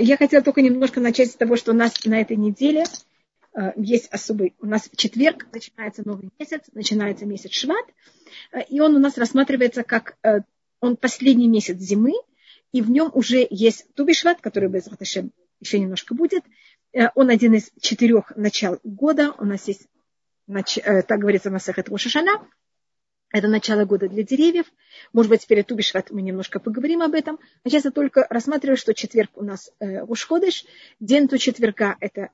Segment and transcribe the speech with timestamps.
[0.00, 2.84] Я хотела только немножко начать с того, что у нас на этой неделе
[3.76, 7.86] есть особый, у нас четверг начинается новый месяц, начинается месяц Шват,
[8.68, 10.18] и он у нас рассматривается как
[10.80, 12.12] он последний месяц зимы,
[12.72, 14.88] и в нем уже есть Тубишват, который без
[15.60, 16.44] еще немножко будет.
[17.14, 19.34] Он один из четырех начал года.
[19.38, 19.86] У нас есть,
[20.46, 22.46] так говорится, Масахет Рошашана.
[23.36, 24.64] Это начало года для деревьев.
[25.12, 27.38] Может быть, перед Тубишват мы немножко поговорим об этом.
[27.64, 30.64] А сейчас я только рассматриваю, что четверг у нас э, Ушходыш.
[31.00, 32.30] День до четверга– это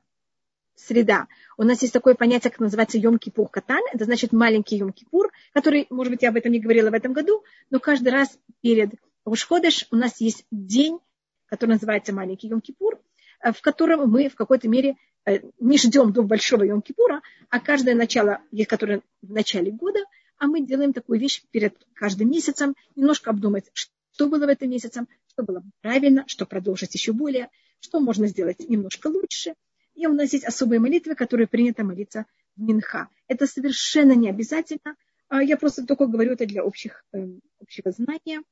[0.77, 1.27] среда.
[1.59, 3.81] У нас есть такое понятие, как называется Йом-Кипур Катан.
[3.93, 7.43] Это значит маленький Йом-Кипур, который, может быть, я об этом не говорила в этом году,
[7.71, 8.93] но каждый раз перед
[9.25, 11.01] Ушходыш у нас есть день,
[11.47, 13.01] который называется маленький Йом-Кипур,
[13.41, 17.97] э, в котором мы в какой-то мере э, не ждем до большого Йом-Кипура, а каждое
[17.97, 18.39] начало,
[18.69, 19.99] которое в начале года–
[20.43, 25.07] а мы делаем такую вещь перед каждым месяцем, немножко обдумать, что было в этом месяце,
[25.29, 29.55] что было правильно, что продолжить еще более, что можно сделать немножко лучше.
[29.95, 32.27] И у нас есть особые молитвы, которые принято молиться
[32.57, 33.09] в Минха.
[33.29, 34.97] Это совершенно не обязательно.
[35.29, 38.43] А я просто только говорю это для общих, эм, общего знания.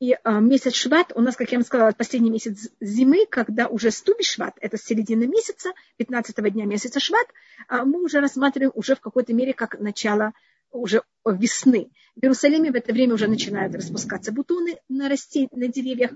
[0.00, 3.92] И а, месяц Шват у нас, как я вам сказала, последний месяц зимы, когда уже
[3.92, 7.28] ступи Шват, это середина месяца, 15 дня месяца Шват,
[7.68, 10.32] а, мы уже рассматриваем уже в какой-то мере как начало
[10.78, 11.90] уже весны.
[12.16, 16.12] В Иерусалиме в это время уже начинают распускаться бутоны на, расти, на деревьях.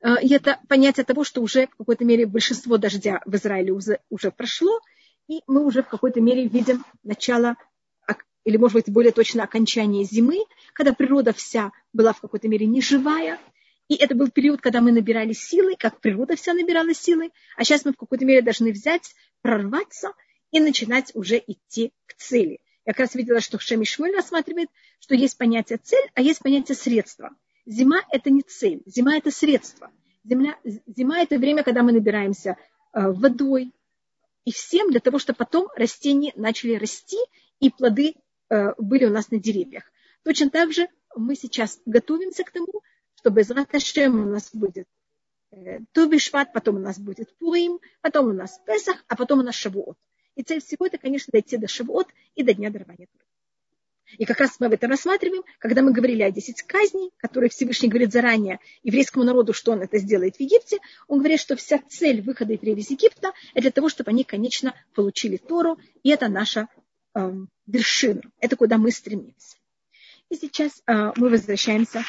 [0.00, 4.00] Э, и это понятие того, что уже в какой-то мере большинство дождя в Израиле уже,
[4.10, 4.80] уже прошло,
[5.28, 7.56] и мы уже в какой-то мере видим начало,
[8.44, 13.40] или, может быть, более точно, окончание зимы, когда природа вся была в какой-то мере неживая,
[13.88, 17.84] и это был период, когда мы набирали силы, как природа вся набирала силы, а сейчас
[17.84, 20.12] мы в какой-то мере должны взять, прорваться
[20.52, 22.60] и начинать уже идти к цели.
[22.86, 24.70] Я как раз видела, что Шеми Шмуль рассматривает,
[25.00, 27.30] что есть понятие цель, а есть понятие средства.
[27.66, 29.90] Зима– это не цель, зима– это средство.
[30.22, 32.50] Земля, зима– это время, когда мы набираемся
[32.92, 33.72] э, водой
[34.44, 37.18] и всем для того, чтобы потом растения начали расти,
[37.58, 38.14] и плоды
[38.50, 39.82] э, были у нас на деревьях.
[40.22, 42.82] Точно так же мы сейчас готовимся к тому,
[43.16, 44.86] чтобы из у нас будет
[45.50, 49.56] э, Тубишват, потом у нас будет Пурим, потом у нас Песах, а потом у нас
[49.56, 49.96] Шавуот.
[50.36, 53.08] И цель всего это, конечно, дойти до Шавуот и до Дня дарования
[54.18, 57.88] И как раз мы об этом рассматриваем, когда мы говорили о 10 казней, которые Всевышний
[57.88, 60.78] говорит заранее еврейскому народу, что он это сделает в Египте.
[61.08, 64.74] Он говорит, что вся цель выхода евреев из Египта– это для того, чтобы они, конечно,
[64.94, 66.68] получили Тору, и это наша
[67.14, 67.32] э,
[67.66, 69.56] вершина, это куда мы стремимся.
[70.28, 72.04] И сейчас э, мы возвращаемся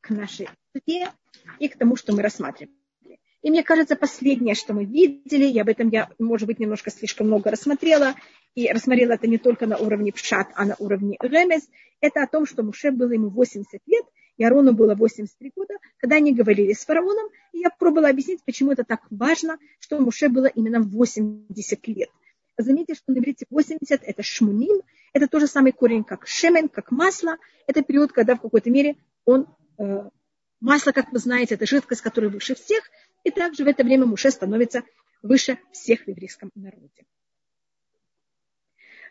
[0.00, 1.10] к нашей суде
[1.58, 2.74] и к тому, что мы рассматриваем.
[3.46, 7.28] И мне кажется, последнее, что мы видели, и об этом я, может быть, немножко слишком
[7.28, 8.16] много рассмотрела,
[8.56, 11.68] и рассмотрела это не только на уровне Пшат, а на уровне Ремес,
[12.00, 14.04] это о том, что Муше было ему 80 лет,
[14.36, 18.72] и Арону было 83 года, когда они говорили с фараоном, и я пробовала объяснить, почему
[18.72, 22.10] это так важно, что Муше было именно 80 лет.
[22.58, 26.90] Заметьте, что на иврите 80– это шмуним, это тот же самый корень, как шемен, как
[26.90, 27.36] масло.
[27.68, 29.46] Это период, когда в какой-то мере он
[29.78, 30.08] э,
[30.60, 32.82] Масло, как вы знаете, это жидкость, которая выше всех,
[33.26, 34.84] и также в это время Муше становится
[35.20, 37.04] выше всех в еврейском народе.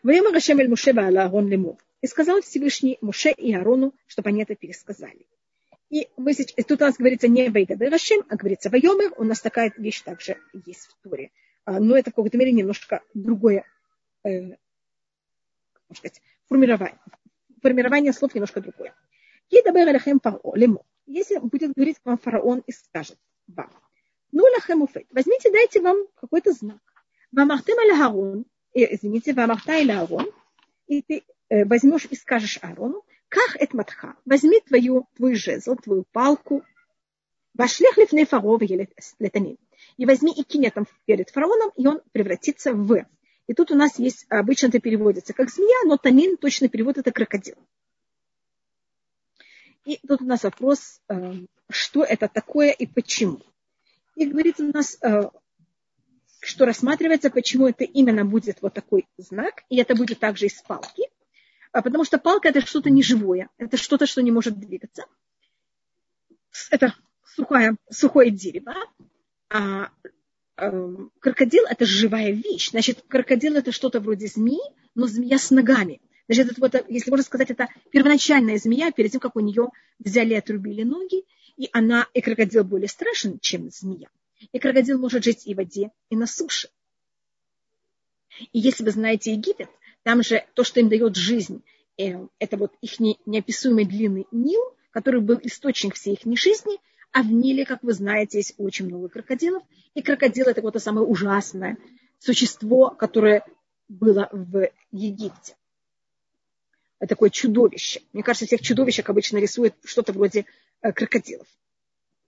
[0.02, 1.78] Время Рашем эль Муше Аарон лему.
[2.00, 5.26] И сказал Всевышний Муше и Аарону, чтобы они это пересказали.
[5.90, 9.12] И мы сейчас, тут у нас говорится не Вейгаде Рашем, а говорится Вайомер.
[9.18, 11.30] У нас такая вещь также есть в Туре.
[11.66, 13.66] А, но это в какой-то мере немножко другое,
[14.24, 14.56] э,
[15.94, 16.98] сказать, формирование.
[17.60, 18.94] Формирование слов немножко другое.
[19.50, 23.70] Если будет говорить к вам фараон и скажет вам,
[24.32, 26.80] ну лахемуфет, возьмите, дайте вам какой-то знак.
[27.32, 30.30] Вамахтем аль Харон, извините, вамахтай аль Харон,
[30.86, 36.04] и ты э, возьмешь и скажешь Аарону, как это матха, возьми твою, твой жезл, твою
[36.12, 36.62] палку,
[37.54, 38.58] вошлех лифней фаро
[39.18, 39.58] летанин,
[39.96, 43.06] и возьми и кинь там перед фараоном, и он превратится в.
[43.46, 47.12] И тут у нас есть, обычно это переводится как змея, но танин точно перевод это
[47.12, 47.56] крокодил.
[49.84, 51.34] И тут у нас вопрос, э,
[51.70, 53.40] что это такое и почему.
[54.16, 55.28] И говорится у нас, э,
[56.40, 61.04] что рассматривается, почему это именно будет вот такой знак, и это будет также из палки,
[61.72, 65.04] а потому что палка это что-то неживое, это что-то, что не может двигаться.
[66.70, 66.94] Это
[67.24, 68.74] сухое, сухое дерево,
[69.50, 69.90] а
[70.56, 72.70] э, крокодил это живая вещь.
[72.70, 74.58] Значит, крокодил это что-то вроде змеи,
[74.94, 76.00] но змея с ногами.
[76.28, 79.68] Значит, это вот, если можно сказать, это первоначальная змея, перед тем, как у нее
[79.98, 81.24] взяли и отрубили ноги,
[81.56, 84.08] и она, и крокодил более страшен, чем змея.
[84.52, 86.68] И крокодил может жить и в воде, и на суше.
[88.52, 89.70] И если вы знаете Египет,
[90.02, 91.62] там же то, что им дает жизнь,
[91.96, 94.60] э, это вот их неописуемый длинный Нил,
[94.90, 96.78] который был источник всей их жизни,
[97.12, 99.62] А в Ниле, как вы знаете, есть очень много крокодилов.
[99.94, 101.78] И крокодил это вот самое ужасное
[102.18, 103.44] существо, которое
[103.88, 105.56] было в Египте.
[106.98, 108.00] Это такое чудовище.
[108.12, 110.46] Мне кажется, всех чудовищах обычно рисуют что-то вроде
[110.80, 111.46] э, крокодилов.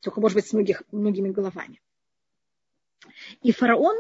[0.01, 1.81] Только, может быть, с многих, многими головами.
[3.43, 3.97] И фараон,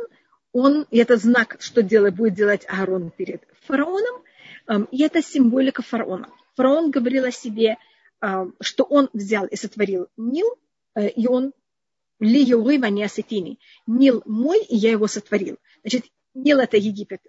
[0.52, 4.22] он, и это знак, что делает, будет делать Аарон перед фараоном,
[4.66, 6.30] эм, и это символика фараона.
[6.56, 7.76] Фараон говорил о себе,
[8.20, 10.58] эм, что он взял и сотворил Нил,
[10.94, 11.52] э, и он
[12.20, 13.58] ли не асетини.
[13.86, 15.56] Нил мой, и я его сотворил.
[15.82, 17.22] Значит, Нил это Египет,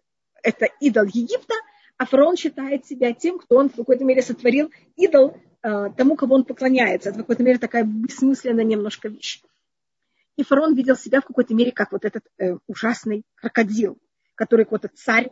[0.43, 1.53] это идол Египта,
[1.99, 6.35] а фараон считает себя тем, кто он в какой-то мере сотворил идол э, тому, кому
[6.35, 7.09] он поклоняется.
[7.09, 9.41] Это в какой-то мере такая бессмысленная немножко вещь.
[10.37, 13.97] И фараон видел себя в какой-то мере как вот этот э, ужасный крокодил,
[14.35, 15.29] который какой-то царь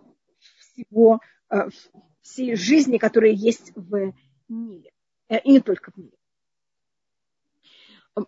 [0.59, 1.69] всего, э,
[2.21, 4.13] всей жизни, которая есть в
[4.49, 4.91] Ниле.
[5.29, 6.17] Э, и не только в Ниле.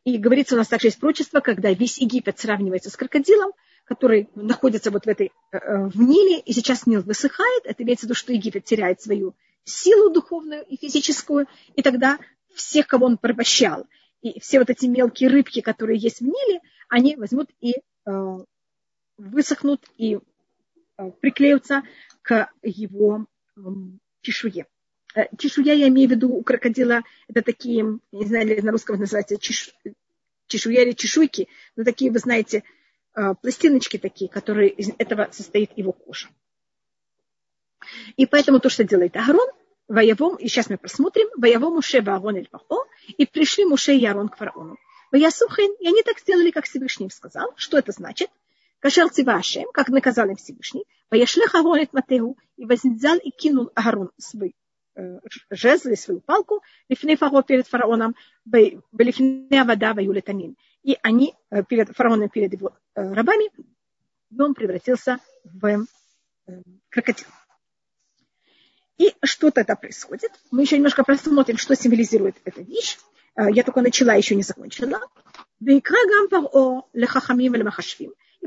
[0.06, 3.51] И говорится, у нас также есть прочество, когда весь Египет сравнивается с крокодилом,
[3.89, 8.06] который находится вот в этой, э, э, в Ниле, и сейчас Нил высыхает, это имеется
[8.06, 12.19] в виду, что Египет теряет свою силу духовную и физическую, и тогда
[12.53, 13.88] всех, кого он порабощал,
[14.21, 18.38] и все вот эти мелкие рыбки, которые есть в Ниле, они возьмут и э,
[19.18, 20.19] высохнут и
[21.19, 21.81] приклеются
[22.21, 23.25] к его
[23.57, 23.62] э,
[24.21, 24.68] чешуе.
[25.39, 29.74] Чешуя, я имею в виду, у крокодила это такие, не знаю, на русском называется чеш,
[30.45, 32.63] чешуя или чешуйки, но такие, вы знаете,
[33.42, 36.27] пластиночки такие, которые из этого состоит его кожа.
[38.18, 39.50] И поэтому то, что делает Агарон,
[39.88, 42.86] Воевом, и сейчас мы посмотрим, воевом Муше Ваарон эль Паро,
[43.18, 44.77] и пришли Муше и Ярон к фараону.
[45.12, 47.54] Ваясухин, и они так сделали, как Всевышний сказал.
[47.56, 48.30] Что это значит?
[48.80, 54.12] Кашер Цивашем, как наказал им Всевышний, Ваяшлех Аарон эт Матеу, и взял и кинул Аарон
[54.18, 54.54] свой
[54.95, 55.18] э,
[55.50, 60.56] жезл и свою палку, лифней фаро перед фараоном, вода ваюлетанин.
[60.83, 63.49] И они э, перед фараоном, перед его э, рабами,
[64.37, 65.85] он превратился в
[66.89, 67.27] крокодил.
[68.97, 70.31] И что тогда происходит?
[70.51, 72.97] Мы еще немножко просмотрим, что символизирует эта вещь.
[73.33, 74.99] А, я только начала, еще не закончила.
[75.61, 75.81] И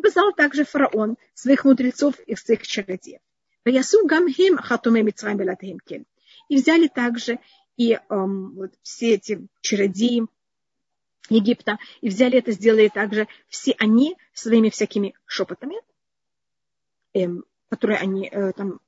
[0.00, 3.20] позвал также фараон своих мудрецов и своих чародеев.
[6.48, 7.38] И взяли также
[7.76, 10.26] и um, вот, все эти чародеи
[11.28, 15.76] Египта, и взяли это, сделали также все они своими всякими шепотами,
[17.14, 18.80] эм, которые они э, там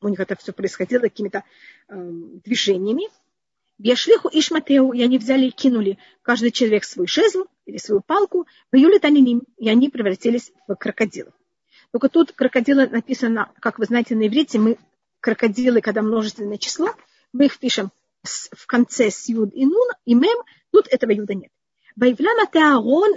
[0.00, 1.44] у них это все происходило какими-то
[1.88, 1.94] э,
[2.44, 3.04] движениями.
[3.78, 8.46] Бьяшлиху и Шматеу, и они взяли и кинули каждый человек свой жезл или свою палку,
[8.72, 11.34] в июле таниним, и они превратились в крокодилов.
[11.92, 14.78] Только тут крокодилы написано, как вы знаете, на иврите, мы
[15.20, 16.94] крокодилы, когда множественное число,
[17.32, 17.90] мы их пишем
[18.22, 20.38] в конце с юд и нун, и мем,
[20.70, 21.50] тут этого юда нет.
[21.96, 23.16] Байвляма Аарон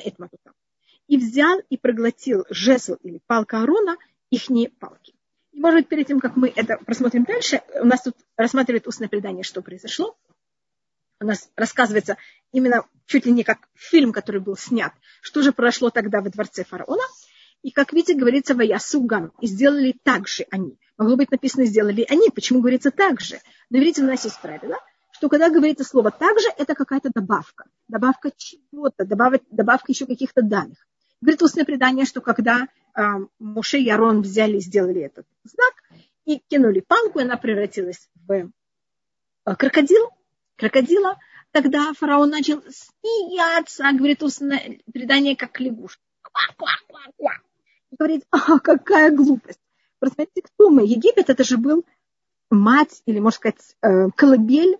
[1.07, 3.97] и взял и проглотил жезл или палка Аарона,
[4.29, 5.13] ихние палки.
[5.51, 9.09] И, может быть, перед тем, как мы это просмотрим дальше, у нас тут рассматривает устное
[9.09, 10.17] предание, что произошло.
[11.19, 12.17] У нас рассказывается
[12.53, 16.63] именно чуть ли не как фильм, который был снят, что же произошло тогда во дворце
[16.63, 17.03] фараона.
[17.61, 20.79] И, как видите, говорится в Ясугам, и сделали так же они.
[20.97, 22.29] Могло быть написано, сделали они.
[22.29, 23.41] Почему говорится так же?
[23.69, 24.77] Но видите, у нас есть правило,
[25.19, 27.65] что когда говорится слово так же, это какая-то добавка.
[27.89, 30.87] Добавка чего-то, добавка, добавка еще каких-то данных.
[31.19, 35.73] Говорит устное предание, что когда а, Муше и Арон взяли и сделали этот знак
[36.23, 38.49] и кинули палку, и она превратилась в
[39.43, 40.09] а, крокодил,
[40.55, 41.19] крокодила.
[41.51, 46.01] Тогда фараон начал смеяться, говорит устное предание, как лягушка.
[46.21, 47.33] Ква-ква-ква-ква.
[47.91, 49.59] Говорит, а, какая глупость.
[49.99, 50.83] Посмотрите, кто мы?
[50.85, 51.85] Египет это же был
[52.49, 54.77] мать, или, можно сказать, э, колыбель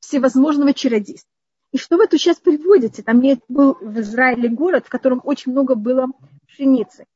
[0.00, 1.30] всевозможного чародейства.
[1.72, 3.02] И что вы тут сейчас приводите?
[3.02, 6.08] Там был в Израиле город, в котором очень много было
[6.48, 7.06] пшеницы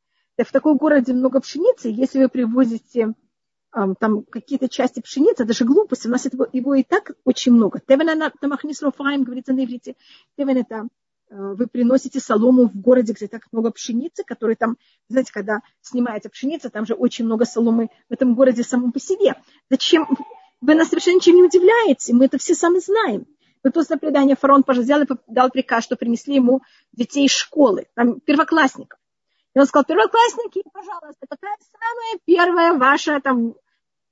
[0.42, 3.14] в такой городе много пшеницы, если вы привозите
[3.98, 7.80] там какие-то части пшеницы, это же глупость, у нас этого, его и так очень много.
[7.80, 9.96] Тевен тамахнис рофаем, говорится на иврите.
[10.38, 10.86] Тевен это
[11.28, 14.76] э, вы приносите солому в городе, где так много пшеницы, которые там,
[15.08, 19.34] знаете, когда снимается пшеница, там же очень много соломы в этом городе самом по себе.
[19.68, 20.06] Зачем?
[20.66, 23.26] Вы нас совершенно ничем не удивляете, мы это все сами знаем.
[23.62, 28.18] Вот после предания фараон взял и дал приказ, что принесли ему детей из школы, там,
[28.20, 28.98] первоклассников.
[29.54, 33.56] И он сказал, первоклассники, пожалуйста, какая самая первая ваша там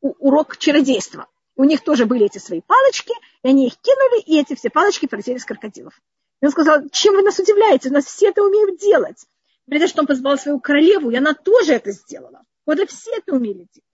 [0.02, 1.26] урок чародейства?
[1.56, 5.06] У них тоже были эти свои палочки, и они их кинули, и эти все палочки
[5.06, 5.99] превратились в крокодилов.
[6.42, 7.88] И он сказал, чем вы нас удивляете?
[7.88, 9.25] У нас все это умеют делать.
[9.66, 12.42] Говорит, что он позвал свою королеву, и она тоже это сделала.
[12.66, 13.91] Вот и все это умели делать.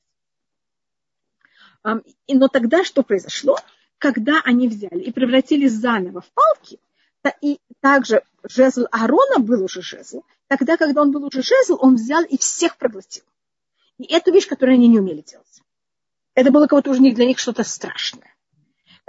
[1.84, 3.56] Но тогда что произошло?
[3.98, 6.78] Когда они взяли и превратили заново в палки,
[7.40, 10.22] И также жезл Аарона был уже жезл.
[10.48, 13.24] Тогда, когда он был уже жезл, он взял и всех проглотил.
[13.98, 15.62] И эту вещь, которую они не умели делать.
[16.34, 18.34] Это было кого-то уже для них что-то страшное.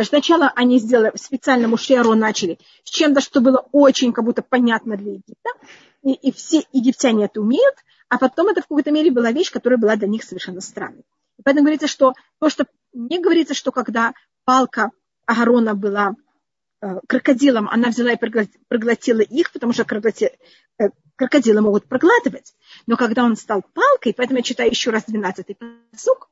[0.01, 4.41] Сначала они сделали, специально Муше и Арон начали с чем-то, что было очень как будто
[4.41, 5.49] понятно для Египта.
[6.01, 7.75] И, и все египтяне это умеют.
[8.07, 11.03] А потом это в какой-то мере была вещь, которая была для них совершенно странной.
[11.39, 14.91] И поэтому говорится, что то, что не говорится, что когда палка
[15.25, 16.15] Агарона была
[16.81, 18.19] э, крокодилом, она взяла и
[18.67, 22.53] проглотила их, потому что э, крокодилы могут проглатывать.
[22.87, 25.55] Но когда он стал палкой, поэтому я читаю еще раз 12-й
[25.91, 26.29] посук,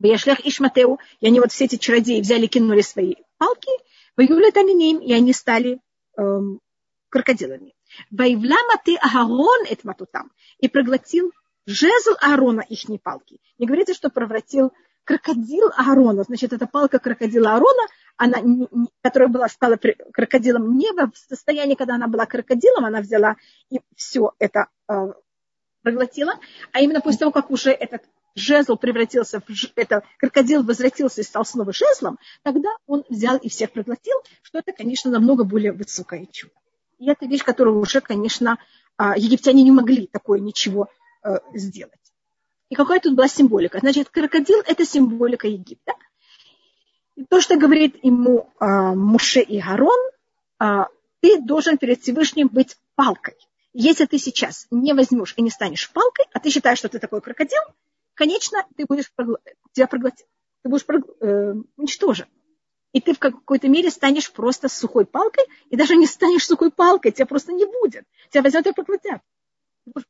[0.00, 3.70] Бияшлях Ишматеу, и они вот все эти чародеи взяли, кинули свои палки,
[4.16, 5.78] воюли ним, и они стали
[6.16, 6.60] эм,
[7.10, 7.74] крокодилами.
[8.10, 10.32] Ваивлама ты Агарон эт матутам.
[10.58, 11.32] И проглотил
[11.66, 13.40] жезл Аарона их не палки.
[13.58, 14.72] Не говорится, что превратил
[15.04, 16.22] крокодил Аарона.
[16.24, 18.38] Значит, эта палка крокодила Аарона, она,
[19.02, 19.76] которая была, стала
[20.12, 23.36] крокодилом не в состоянии, когда она была крокодилом, она взяла
[23.70, 25.12] и все это э,
[25.82, 26.34] проглотила,
[26.72, 28.02] а именно после того, как уже этот
[28.34, 33.72] жезл превратился в это крокодил возвратился и стал снова жезлом, тогда он взял и всех
[33.72, 36.54] проглотил, что это, конечно, намного более высокое чудо.
[36.98, 38.58] И это вещь, которую уже, конечно,
[38.96, 40.88] а, египтяне не могли такое ничего
[41.54, 42.00] сделать.
[42.70, 43.80] И какая тут была символика?
[43.80, 45.94] Значит, крокодил– это символика Египта.
[47.16, 49.98] И то, что говорит ему а, Муше и Гарон,
[50.58, 50.86] а,
[51.20, 53.36] ты должен перед Всевышним быть палкой.
[53.72, 57.20] Если ты сейчас не возьмешь и не станешь палкой, а ты считаешь, что ты такой
[57.20, 57.60] крокодил,
[58.14, 59.12] конечно, ты будешь
[59.72, 60.26] тебя проглотить,
[60.62, 60.84] ты будешь
[61.20, 62.26] э, уничтожен.
[62.92, 67.12] И ты в какой-то мере станешь просто сухой палкой, и даже не станешь сухой палкой,
[67.12, 68.04] тебя просто не будет.
[68.30, 69.20] Тебя возьмут и проглотят.
[69.86, 70.00] Э,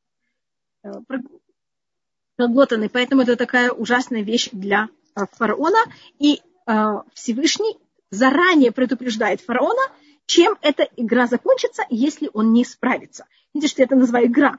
[2.35, 2.89] проглотанный.
[2.89, 5.79] Поэтому это такая ужасная вещь для э, фараона.
[6.19, 7.77] И э, Всевышний
[8.09, 9.81] заранее предупреждает фараона,
[10.25, 13.25] чем эта игра закончится, если он не справится.
[13.53, 14.57] Видите, что я это называю игра.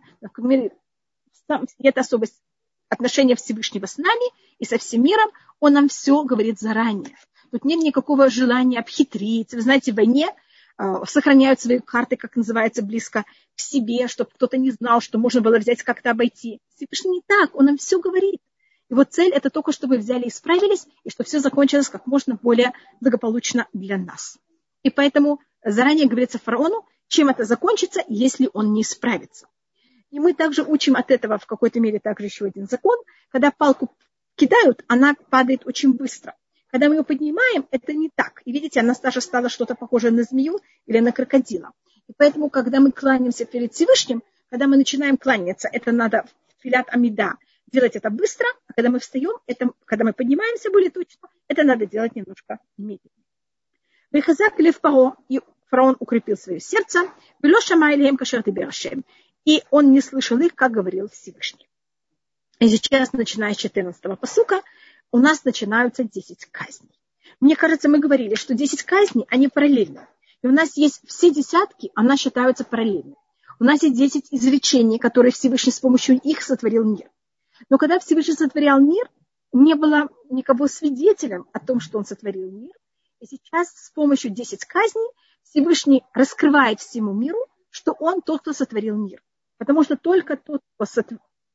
[1.79, 2.41] Это особость
[2.89, 5.31] отношения Всевышнего с нами и со всем миром.
[5.61, 7.17] Он нам все говорит заранее.
[7.51, 9.53] Тут нет никакого желания обхитрить.
[9.53, 10.33] Вы знаете, в войне э,
[11.05, 13.25] сохраняют свои карты, как называется, близко
[13.57, 16.61] к себе, чтобы кто-то не знал, что можно было взять как-то обойти.
[16.75, 18.41] Всевышний не так, он нам все говорит.
[18.89, 22.73] Его цель это только, чтобы взяли и справились, и чтобы все закончилось как можно более
[23.01, 24.39] благополучно для нас.
[24.83, 29.47] И поэтому заранее говорится фараону, чем это закончится, если он не справится.
[30.11, 32.99] И мы также учим от этого в какой-то мере также еще один закон.
[33.31, 33.97] Когда палку
[34.35, 36.37] кидают, она падает очень быстро.
[36.73, 38.41] Когда мы ее поднимаем, это не так.
[38.47, 41.73] И видите, она даже стала что-то похожее на змею или на крокодила.
[42.09, 46.87] И поэтому, когда мы кланяемся перед Всевышним, когда мы начинаем кланяться, это надо в филят
[46.89, 47.35] амида
[47.71, 51.85] делать это быстро, а когда мы встаем, это, когда мы поднимаемся более точно, это надо
[51.85, 53.27] делать немножко медленнее.
[54.11, 57.01] Вихазак лев паро, и фараон укрепил свое сердце,
[57.41, 58.43] было шамайлием кашер
[59.45, 61.69] и он не слышал их, как говорил Всевышний.
[62.61, 64.63] И сейчас, начиная с 14 посука,
[65.13, 66.91] у нас начинаются 10 казней.
[67.39, 70.09] Мне кажется, мы говорили, что 10 казней, они параллельны.
[70.43, 73.17] И у нас есть все десятки, она считаются параллельными.
[73.61, 77.09] У нас есть 10 изречений, которые Всевышний с помощью их сотворил мир.
[77.69, 79.09] Но когда Всевышний сотворял мир,
[79.53, 82.73] не было никого свидетелем о том, что он сотворил мир.
[83.21, 85.09] И сейчас с помощью 10 казней
[85.43, 87.39] Всевышний раскрывает всему миру,
[87.71, 89.23] что он тот, кто сотворил мир.
[89.59, 90.87] Потому что только тот, кто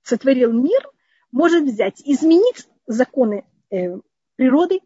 [0.04, 0.88] сотворил мир,
[1.32, 3.98] может взять, изменить законы э,
[4.36, 4.82] природы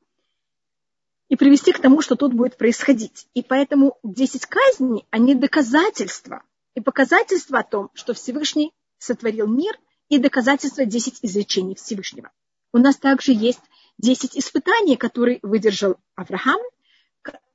[1.30, 3.28] и привести к тому, что тут будет происходить.
[3.34, 6.44] И поэтому 10 казней, они доказательства.
[6.76, 9.78] И показательства о том, что Всевышний сотворил мир,
[10.12, 12.32] и доказательства 10 изречений Всевышнего.
[12.74, 13.62] У нас также есть
[13.98, 16.60] 10 испытаний, которые выдержал Авраам,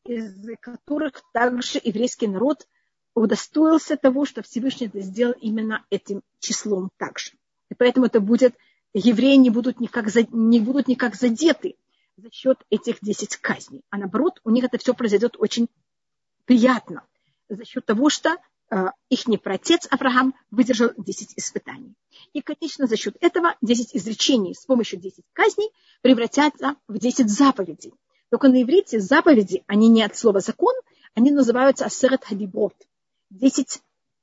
[0.05, 2.67] из которых также еврейский народ
[3.15, 7.33] удостоился того, что Всевышний это сделал именно этим числом также.
[7.71, 8.55] И поэтому это будет
[8.99, 11.77] евреи не будут никак, не будут никак задеты
[12.17, 13.83] за счет этих 10 казней.
[13.91, 15.69] А наоборот, у них это все произойдет очень
[16.47, 17.03] приятно
[17.49, 18.37] за счет того, что
[18.71, 21.95] э, их протец Авраам выдержал 10 испытаний.
[22.33, 27.93] И, конечно, за счет этого 10 изречений с помощью 10 казней превратятся в 10 заповедей.
[28.31, 30.75] Только на иврите заповеди, они не от слова закон,
[31.15, 32.75] они называются асерет хадибот.
[33.31, 33.83] 10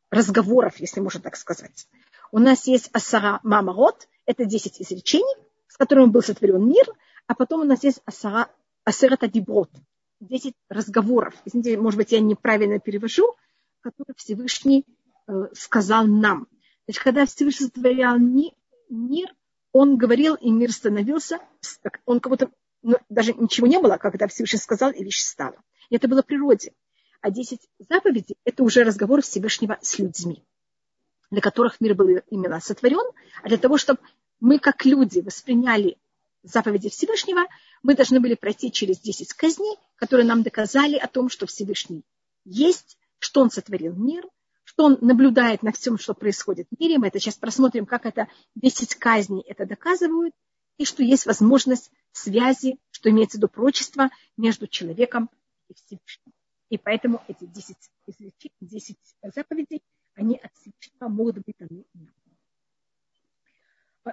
[0.10, 1.88] разговоров, если можно так сказать.
[2.34, 5.36] У нас есть асара мамарот, это 10 изречений,
[5.68, 6.84] с которыми был сотворен мир,
[7.28, 8.50] а потом у нас есть асара,
[8.84, 9.70] асерата диброд,
[10.20, 11.36] 10 разговоров.
[11.46, 13.36] Извините, может быть, я неправильно перевожу,
[13.82, 14.84] которые Всевышний
[15.28, 16.48] э, сказал нам.
[16.88, 19.30] Значит, когда Всевышний сотворял мир,
[19.72, 21.40] он говорил, и мир становился,
[22.06, 22.50] он как будто,
[22.82, 25.62] ну, даже ничего не было, когда Всевышний сказал, и вещь стала.
[25.92, 26.74] И это было в природе.
[27.22, 30.44] А 10 заповедей– это уже разговор Всевышнего с людьми,
[31.34, 33.12] для которых мир был именно сотворен,
[33.42, 34.00] а для того, чтобы
[34.40, 35.98] мы, как люди, восприняли
[36.44, 37.48] заповеди Всевышнего,
[37.82, 42.04] мы должны были пройти через 10 казней, которые нам доказали о том, что Всевышний
[42.46, 44.28] есть, что он сотворил мир,
[44.64, 47.00] что он наблюдает на всем, что происходит в мире.
[47.00, 50.36] Мы это сейчас просмотрим, как это 10 казней это доказывают,
[50.78, 55.32] и что есть возможность связи, что имеется в виду прочество между человеком
[55.68, 56.34] и Всевышним.
[56.70, 57.76] И поэтому эти 10,
[58.62, 58.98] 10
[59.34, 59.82] заповедей,
[60.16, 62.10] они от Всевышнего могут быть даны нам.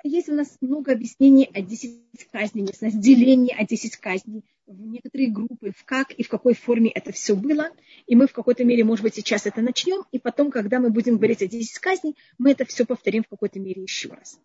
[0.04, 5.32] Есть у нас много объяснений о 10 казней, есть деление о 10 казней, в некоторые
[5.32, 7.70] группы, в как и в какой форме это все было.
[8.06, 11.16] И мы в какой-то мере, может быть, сейчас это начнем, и потом, когда мы будем
[11.16, 14.38] говорить о 10 казней, мы это все повторим в какой-то мере еще раз.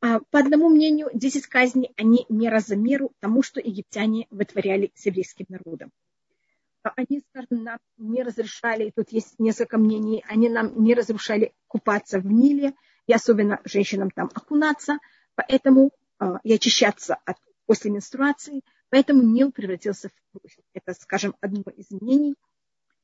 [0.00, 2.76] А, по одному мнению, 10 казней, они мера за
[3.20, 5.92] тому, что египтяне вытворяли с еврейским народом.
[6.82, 12.26] Они, скажем, нам не разрешали, тут есть несколько мнений, они нам не разрешали купаться в
[12.26, 12.74] Ниле,
[13.06, 14.98] и особенно женщинам там окунаться,
[15.34, 17.36] поэтому э, и очищаться от,
[17.66, 20.58] после менструации, поэтому Нил превратился в кровь.
[20.74, 22.34] Это, скажем, одно из мнений.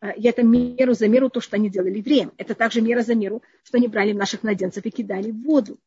[0.01, 2.33] Э, и это меру за меру то, что они делали евреям.
[2.37, 5.79] Это также мера за меру, что они брали наших младенцев и кидали в воду.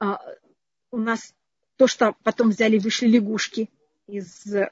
[0.00, 0.16] Э,
[0.90, 1.34] у нас
[1.76, 3.70] то, что потом взяли, вышли лягушки
[4.06, 4.70] из э,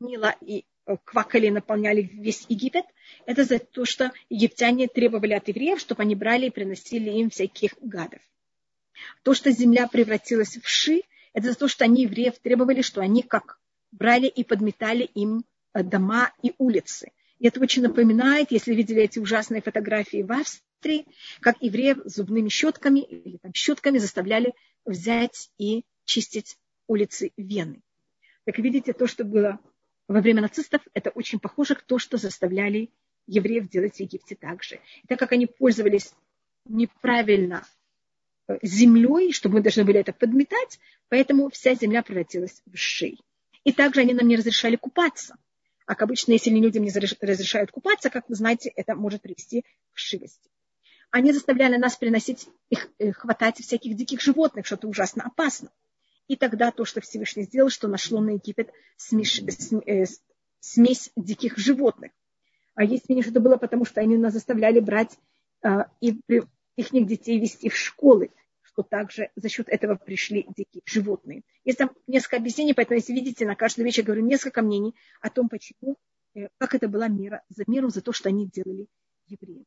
[0.00, 0.64] Нила и
[1.04, 2.84] квакали наполняли весь Египет,
[3.26, 7.72] это за то, что египтяне требовали от евреев, чтобы они брали и приносили им всяких
[7.80, 8.20] гадов.
[9.22, 13.22] То, что земля превратилась в ши, это за то, что они евреев требовали, что они
[13.22, 13.58] как
[13.90, 17.12] брали и подметали им э, дома и улицы.
[17.38, 21.06] И это очень напоминает, если видели эти ужасные фотографии в Австрии,
[21.40, 27.82] как евреев зубными щетками или там щетками заставляли взять и чистить улицы Вены.
[28.46, 29.58] Как видите, то, что было
[30.08, 32.90] во время нацистов, это очень похоже к тому, что заставляли
[33.26, 34.80] евреев делать в Египте также.
[35.02, 36.14] И так как они пользовались
[36.64, 37.66] неправильно
[38.48, 40.78] э, землей, чтобы мы должны были это подметать,
[41.08, 43.20] поэтому вся земля превратилась в шей.
[43.64, 45.36] И также они нам не разрешали купаться.
[45.86, 50.50] А обычно, если людям не разрешают купаться, как вы знаете, это может привести к шивости.
[51.10, 55.70] Они заставляли нас приносить, их, э, хватать всяких диких животных, что это ужасно опасно.
[56.28, 59.40] И тогда то, что Всевышний сделал, что нашло на Египет смеш,
[59.86, 60.04] э,
[60.60, 62.12] смесь диких животных.
[62.74, 65.18] А есть мнение, что это было потому, что они нас заставляли брать
[65.62, 66.20] а, и
[66.76, 68.30] их детей вести в школы,
[68.62, 71.42] что также за счет этого пришли дикие животные.
[71.64, 75.30] Есть там несколько объяснений, поэтому, если видите, на каждую вещь я говорю несколько мнений о
[75.30, 75.96] том, почему,
[76.34, 78.88] э, как это была мера за меру за то, что они делали
[79.28, 79.64] евреи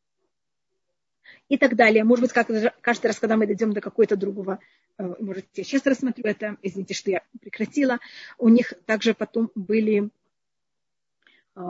[1.47, 2.03] и так далее.
[2.03, 2.47] Может быть, как,
[2.81, 4.59] каждый раз, когда мы дойдем до какого-то другого,
[4.97, 7.99] э, может, я сейчас рассмотрю это, извините, что я прекратила,
[8.37, 10.09] у них также потом были,
[11.55, 11.61] э,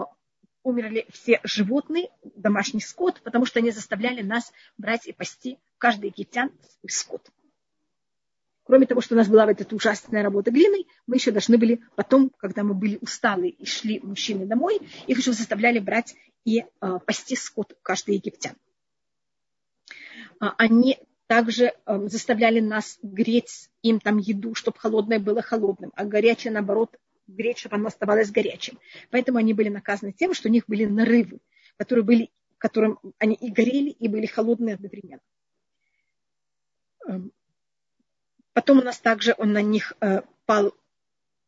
[0.63, 6.51] умерли все животные, домашний скот, потому что они заставляли нас брать и пасти каждый египтян
[6.79, 7.29] свой скот.
[8.69, 11.81] Кроме того, что у нас была вот эта ужасная работа глиной, мы еще должны были
[11.95, 16.99] потом, когда мы были усталы и шли мужчины домой, их еще заставляли брать и э,
[17.03, 18.53] пасти скот каждый египтян.
[20.39, 20.97] А, они
[21.27, 26.97] также эм, заставляли нас греть им там еду, чтобы холодное было холодным, а горячее, наоборот,
[27.27, 28.79] греть, чтобы оно оставалось горячим.
[29.11, 31.39] Поэтому они были наказаны тем, что у них были нарывы,
[31.77, 35.21] которые были, которым они и горели, и были холодные одновременно.
[37.07, 37.31] Эм,
[38.53, 40.73] потом у нас также он на них э, пал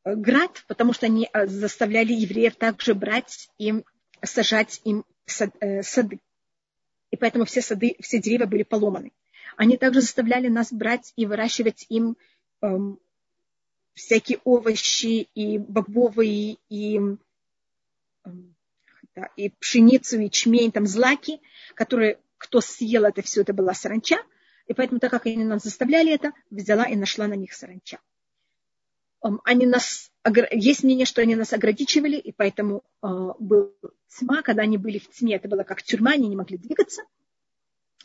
[0.03, 3.83] э, град, потому что они э, заставляли евреев также брать им,
[4.21, 6.19] сажать им сады
[7.11, 9.11] и поэтому все сады, все деревья были поломаны.
[9.57, 12.17] Они также заставляли нас брать и выращивать им
[12.61, 12.99] эм,
[13.93, 16.97] всякие овощи и бобовые, и,
[18.23, 18.55] эм,
[19.13, 21.41] да, и пшеницу, и чмень, там злаки,
[21.75, 24.17] которые, кто съел это все, это была саранча.
[24.67, 27.99] И поэтому, так как они нас заставляли это, взяла и нашла на них саранча.
[29.21, 30.11] Эм, они нас,
[30.51, 33.75] есть мнение, что они нас ограничивали, и поэтому э, был
[34.17, 37.03] тьма, когда они были в тьме, это было как тюрьма, они не могли двигаться.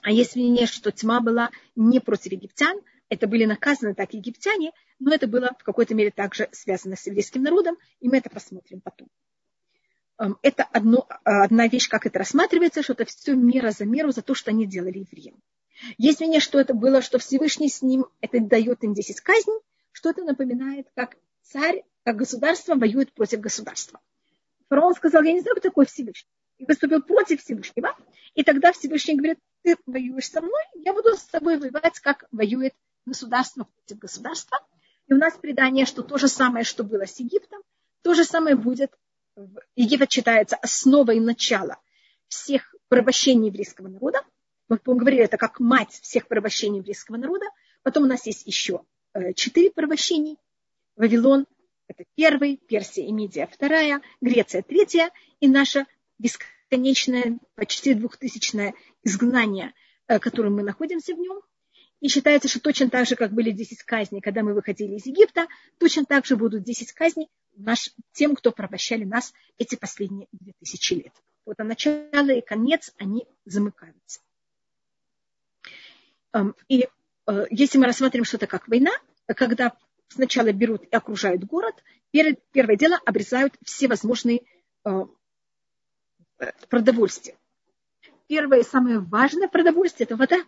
[0.02, 5.14] А есть мнение, что тьма была не против египтян, это были наказаны так египтяне, но
[5.14, 9.08] это было в какой-то мере также связано с еврейским народом, и мы это посмотрим потом.
[10.18, 14.22] Эм, это одно, одна вещь, как это рассматривается, что это все мера за меру за
[14.22, 15.40] то, что они делали евреям.
[15.98, 19.60] Есть мнение, что это было, что Всевышний с ним, это дает им 10 казней,
[19.92, 24.00] что это напоминает, как царь, как государство воюет против государства.
[24.68, 26.30] Фараон сказал, я не знаю, кто такой Всевышний.
[26.58, 27.94] И выступил против Всевышнего.
[28.34, 32.74] И тогда Всевышний говорит, ты воюешь со мной, я буду с тобой воевать, как воюет
[33.04, 34.58] государство против государства.
[35.06, 37.62] И у нас предание, что то же самое, что было с Египтом,
[38.02, 38.92] то же самое будет
[39.74, 41.78] Египет считается основой начала
[42.28, 44.22] всех порабощений еврейского народа.
[44.68, 47.44] Мы говорили, это как мать всех порабощений еврейского народа.
[47.82, 50.38] Потом у нас есть еще э, четыре порабощений.
[50.96, 51.46] Вавилон–
[51.88, 55.86] это первый, Персия и Мидия– вторая, Греция– третья, и наше
[56.18, 59.72] бесконечное, почти двухтысячное изгнание,
[60.08, 61.40] э, в котором мы находимся в нем.
[62.00, 65.46] И считается, что точно так же, как были 10 казней, когда мы выходили из Египта,
[65.78, 71.12] точно так же будут 10 казней наш, тем, кто порабощали нас эти последние 2000 лет.
[71.46, 74.20] Вот а начало и конец, они замыкаются.
[76.68, 76.86] И
[77.26, 78.90] э, если мы рассматриваем что-то как война,
[79.26, 79.72] когда
[80.08, 81.74] сначала берут и окружают город,
[82.10, 84.42] первое дело обрезают все возможные
[84.84, 84.90] э,
[86.68, 87.36] продовольствия.
[88.28, 90.38] Первое и самое важное продовольствие– это вода.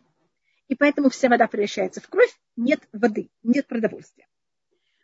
[0.69, 4.27] И поэтому вся вода превращается в кровь, нет воды, нет продовольствия.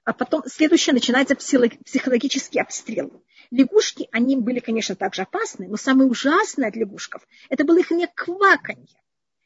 [0.04, 3.24] А потом следующее начинается психологический обстрел.
[3.50, 8.06] Лягушки, они были, конечно, также опасны, но самое ужасное от лягушков, это было их не
[8.06, 9.00] кваканье.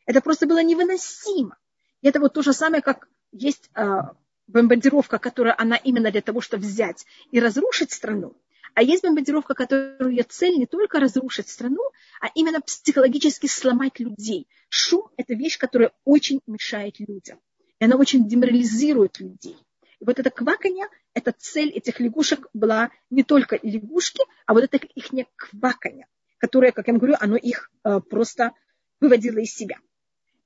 [0.07, 1.57] Это просто было невыносимо.
[2.01, 3.85] И это вот то же самое, как есть э,
[4.49, 8.35] бомбардировка, которая она именно для того, чтобы взять и разрушить страну.
[8.75, 11.83] А есть бомбардировка, которая ее цель не только разрушить страну,
[12.21, 14.49] а именно психологически сломать людей.
[14.69, 17.41] Шум– это вещь, которая очень мешает людям.
[17.79, 19.57] И она очень деморализирует людей.
[20.01, 24.77] И вот это кваканье, эта цель этих лягушек была не только лягушки, а вот это
[24.77, 25.07] их
[25.37, 26.07] кваканье,
[26.39, 28.53] которое, как я говорю, оно их э, просто
[29.01, 29.77] выводило из себя.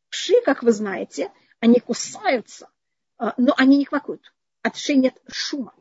[0.09, 2.69] Вши, как вы знаете, они кусаются,
[3.19, 4.33] но они не квакают.
[4.63, 5.75] От вши нет шума.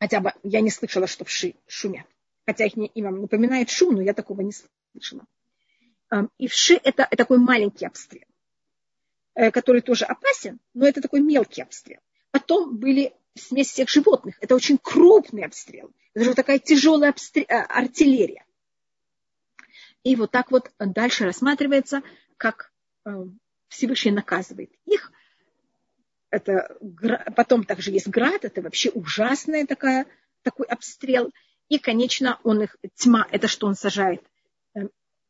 [0.00, 2.06] Хотя бы я не слышала, что вши шумят.
[2.46, 4.52] Хотя их не, им напоминает шум, но я такого не
[4.92, 5.24] слышала.
[6.10, 8.26] Э, и вши это, это такой маленький обстрел,
[9.34, 12.00] который тоже опасен, но это такой мелкий обстрел.
[12.32, 14.36] Потом были смесь всех животных.
[14.40, 15.90] Это очень крупный обстрел.
[16.14, 18.44] Это же такая тяжелая обстрел, э, артиллерия.
[20.02, 22.02] И вот так вот дальше рассматривается,
[22.36, 22.72] как
[23.04, 23.10] э,
[23.68, 25.12] Всевышний наказывает их.
[26.32, 26.76] Это,
[27.36, 30.06] потом также есть град, это вообще ужасная такая,
[30.42, 31.30] такой обстрел.
[31.68, 34.22] И, конечно, он их, тьма, это что он сажает.
[34.74, 34.88] Э,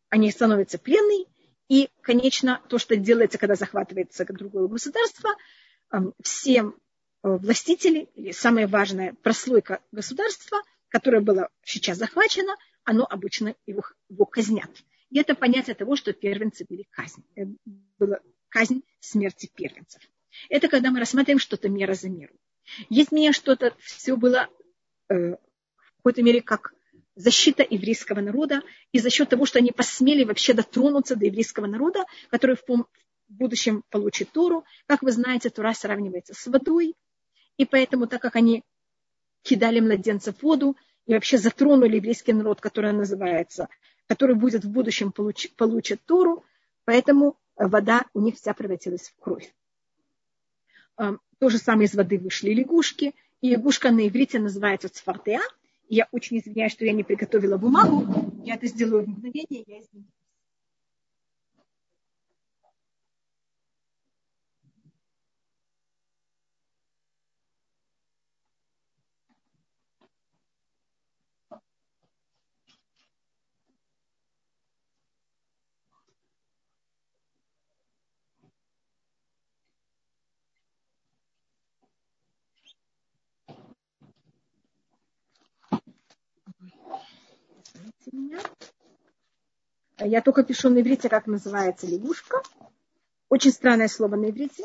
[0.09, 1.27] они становятся пленными.
[1.69, 5.31] И, конечно, то, что делается, когда захватывается другое государство,
[6.23, 6.77] всем
[7.23, 14.27] Э, властители, или самая важная прослойка государства, которое было сейчас захвачено, оно обычно его, его
[14.27, 14.71] казнят.
[15.11, 17.23] И это понятие того, что первенцы были казнь.
[17.37, 17.45] Э,
[17.99, 20.03] была казнь смерти первенцев.
[20.49, 22.35] Это когда мы рассматриваем что-то мера за меру.
[22.88, 24.49] Есть меня что-то, все было
[25.09, 26.75] э, в какой-то мере как
[27.14, 32.05] защита еврейского народа, и за счет того, что они посмели вообще дотронуться до еврейского народа,
[32.31, 32.87] который в, в
[33.29, 34.64] будущем получит Тору.
[34.87, 36.95] Как вы знаете, Тура сравнивается с водой,
[37.57, 38.62] и поэтому, так как они
[39.42, 43.68] кидали младенцев в воду и вообще затронули еврейский народ, который называется,
[44.07, 46.45] который будет в будущем получ, получит Тору,
[46.85, 49.53] поэтому вода у них вся превратилась в кровь.
[50.97, 55.41] То же самое из воды вышли лягушки, и лягушка на иврите называется цфартеа.
[55.89, 58.33] Я очень извиняюсь, что я не приготовила бумагу.
[58.45, 60.09] Я это сделаю в мгновение, я извиняюсь.
[88.12, 88.38] Меня.
[89.98, 92.42] Я только пишу на иврите, как называется лягушка.
[93.29, 94.64] Очень странное слово на иврите.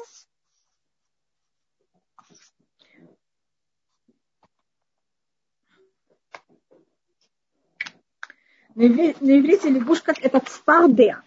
[8.75, 11.17] На иврите лягушка это цпарде.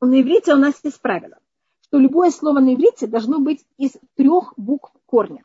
[0.00, 1.38] На иврите у нас есть правило,
[1.82, 5.44] что любое слово на иврите должно быть из трех букв корня.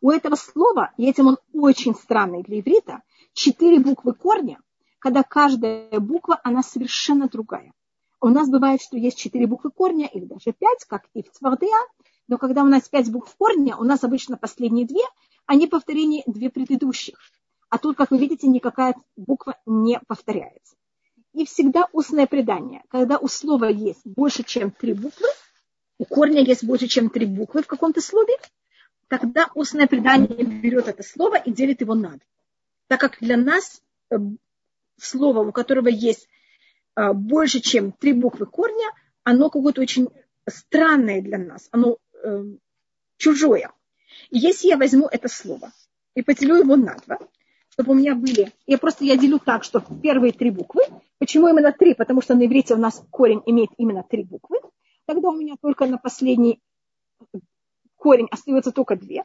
[0.00, 4.60] У этого слова, и этим он очень странный для иврита, четыре буквы корня,
[5.06, 7.72] когда каждая буква, она совершенно другая.
[8.20, 11.78] У нас бывает, что есть четыре буквы корня или даже пять, как и в Цвардея,
[12.26, 15.02] но когда у нас пять букв корня, у нас обычно последние две,
[15.46, 17.20] они повторение две предыдущих.
[17.68, 20.74] А тут, как вы видите, никакая буква не повторяется.
[21.34, 22.82] И всегда устное предание.
[22.88, 25.28] Когда у слова есть больше, чем три буквы,
[25.98, 28.34] у корня есть больше, чем три буквы в каком-то слове,
[29.06, 32.20] тогда устное предание берет это слово и делит его на два.
[32.88, 34.16] Так как для нас э,
[34.98, 36.28] слово, у которого есть
[36.94, 38.86] а, больше, чем три буквы корня,
[39.22, 40.08] оно какое-то очень
[40.48, 42.44] странное для нас, оно э,
[43.16, 43.72] чужое.
[44.30, 45.72] И если я возьму это слово
[46.14, 47.18] и поделю его на два,
[47.70, 50.82] чтобы у меня были, я просто я делю так, что первые три буквы,
[51.18, 54.58] почему именно три, потому что на иврите у нас корень имеет именно три буквы,
[55.04, 56.60] тогда у меня только на последний
[57.96, 59.24] корень остается только две.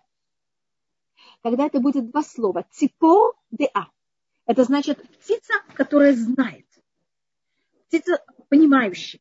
[1.43, 3.87] Когда это будет два слова, ципо де а,
[4.51, 6.65] это значит птица, которая знает,
[7.87, 9.19] птица понимающая.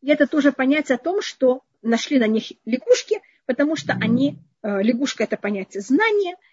[0.00, 4.82] И это тоже понятие о том, что нашли на них лягушки, потому что они, э,
[4.82, 6.36] лягушка это понятие знания–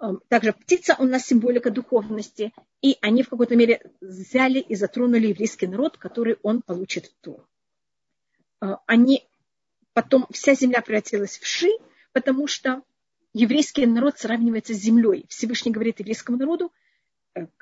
[0.00, 5.28] Эм, также птица у нас символика духовности, и они в какой-то мере взяли и затронули
[5.28, 7.46] еврейский народ, который он получит в Туру.
[8.60, 9.26] Э, они
[9.92, 11.70] потом, вся земля превратилась в ши,
[12.12, 12.82] потому что
[13.32, 15.26] еврейский народ сравнивается с землей.
[15.28, 16.72] Всевышний говорит еврейскому народу,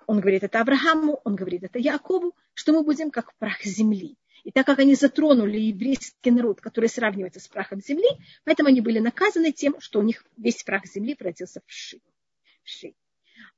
[0.06, 4.16] он говорит это Аврааму, он говорит это Якову, что мы будем как прах земли.
[4.44, 8.08] И так как они затронули еврейский народ, который сравнивается с прахом земли,
[8.44, 12.00] поэтому они были наказаны тем, что у них весь прах земли превратился в ши
[12.64, 12.96] шеи.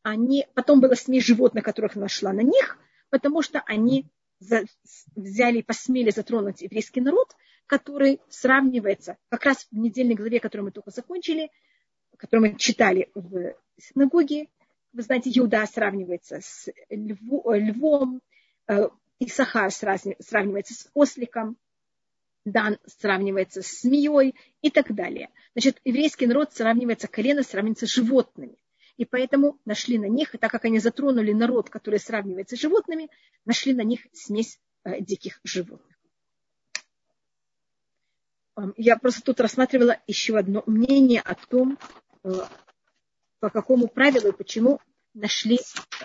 [0.03, 2.79] Они, потом была смесь животных, которых нашла на них,
[3.11, 4.07] потому что они
[4.39, 4.65] за,
[5.15, 7.35] взяли и посмели затронуть еврейский народ,
[7.67, 11.51] который сравнивается, как раз в недельной главе, которую мы только закончили,
[12.17, 14.49] которую мы читали в синагоге,
[14.95, 18.23] вы знаете, Иуда сравнивается с львом,
[18.69, 21.57] э, Исахар сравнивается с осликом,
[22.45, 25.31] Дан сравнивается с змеей и так далее.
[25.55, 28.57] Значит, еврейский народ сравнивается, колено сравнивается с животными.
[28.97, 33.11] И поэтому нашли на них, так как они затронули народ, который сравнивается с животными,
[33.45, 35.99] нашли на них смесь э, диких животных.
[38.77, 41.77] Я просто тут рассматривала еще одно мнение о том,
[42.23, 42.31] э,
[43.45, 44.81] по какому правилу и почему
[45.13, 45.61] нашли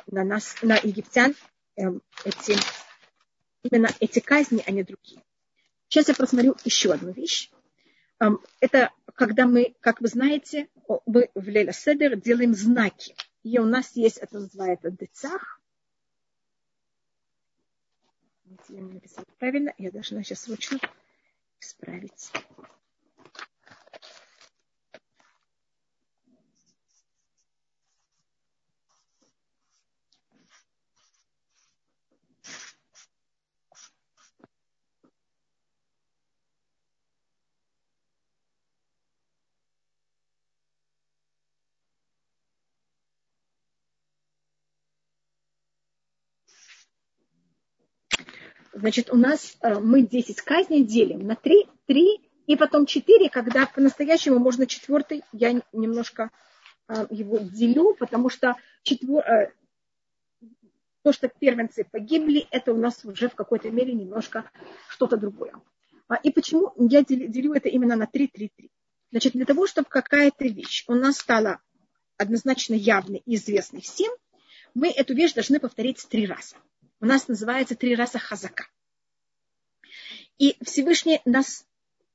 [0.07, 1.33] на нас, на египтян
[1.77, 2.57] эм, эти,
[3.63, 5.23] именно эти казни, а не другие.
[5.87, 7.49] Сейчас я просмотрю еще одну вещь.
[8.59, 10.67] Это когда мы, как вы знаете,
[11.05, 13.15] мы в Леля Седер делаем знаки.
[13.43, 15.61] И у нас есть, это называется децах.
[18.67, 20.77] Я написала правильно, я должна сейчас срочно
[21.61, 22.33] исправить.
[48.79, 53.65] Значит, у нас э, мы 10 казней делим на 3, 3 и потом 4, когда
[53.65, 56.31] по-настоящему можно четвертый, я немножко
[56.87, 59.19] э, его делю, потому что четвер...
[59.19, 59.51] Э,
[61.01, 64.49] то, что первенцы погибли, это у нас уже в какой-то мере немножко
[64.87, 65.53] что-то другое.
[66.07, 68.71] А, и почему я делю это именно на 3, 3, 3?
[69.11, 71.59] Значит, для того, чтобы какая-то вещь у нас стала
[72.17, 74.11] однозначно явной и известной всем,
[74.73, 76.55] мы эту вещь должны повторить три раза
[76.99, 78.67] у нас называется три раза хазака.
[80.37, 81.65] И Всевышний нас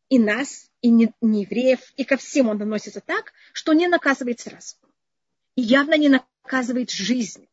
[0.09, 4.41] и нас, и не, не евреев, и ко всем он относится так, что не наказывает
[4.41, 4.77] сразу.
[5.57, 7.49] И явно не наказывает жизнь.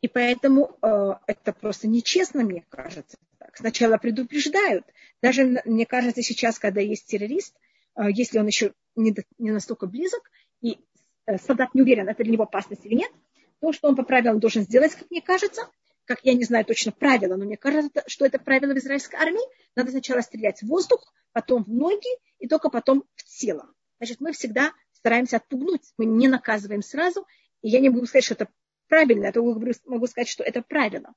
[0.00, 3.18] И поэтому э, это просто нечестно, мне кажется.
[3.38, 3.56] Так.
[3.56, 4.84] Сначала предупреждают.
[5.22, 7.54] Даже, мне кажется, сейчас, когда есть террорист,
[7.96, 10.78] э, если он еще не, не настолько близок, и
[11.26, 13.12] э, солдат не уверен, это для него опасность или нет,
[13.60, 15.68] то, что он по правилам должен сделать, как мне кажется,
[16.06, 19.42] как я не знаю точно правила, но мне кажется, что это правило в израильской армии,
[19.74, 23.68] надо сначала стрелять в воздух, потом в ноги и только потом в тело.
[23.98, 27.26] Значит, мы всегда стараемся отпугнуть, мы не наказываем сразу,
[27.62, 28.48] и я не могу сказать, что это
[28.88, 31.12] правильно, я только могу сказать, что это правило.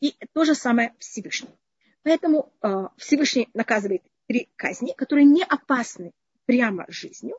[0.00, 1.50] И то же самое Всевышний.
[2.02, 6.12] Поэтому э, Всевышний наказывает три казни, которые не опасны
[6.46, 7.38] прямо жизнью,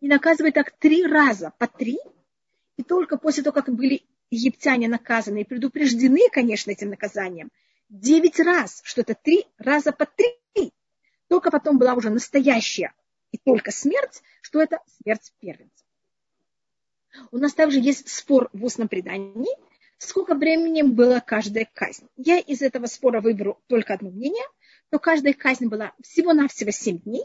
[0.00, 1.98] и наказывает так три раза по три,
[2.76, 7.50] и только после того, как были египтяне наказаны и предупреждены, конечно, этим наказанием,
[7.88, 10.72] девять раз, что это три раза по три.
[11.28, 12.92] Только потом была уже настоящая
[13.32, 15.84] и только смерть, что это смерть первенца.
[17.30, 19.56] У нас также есть спор в устном предании,
[19.98, 22.06] сколько времени была каждая казнь.
[22.16, 24.44] Я из этого спора выберу только одно мнение,
[24.90, 27.24] но каждая казнь была всего-навсего семь дней,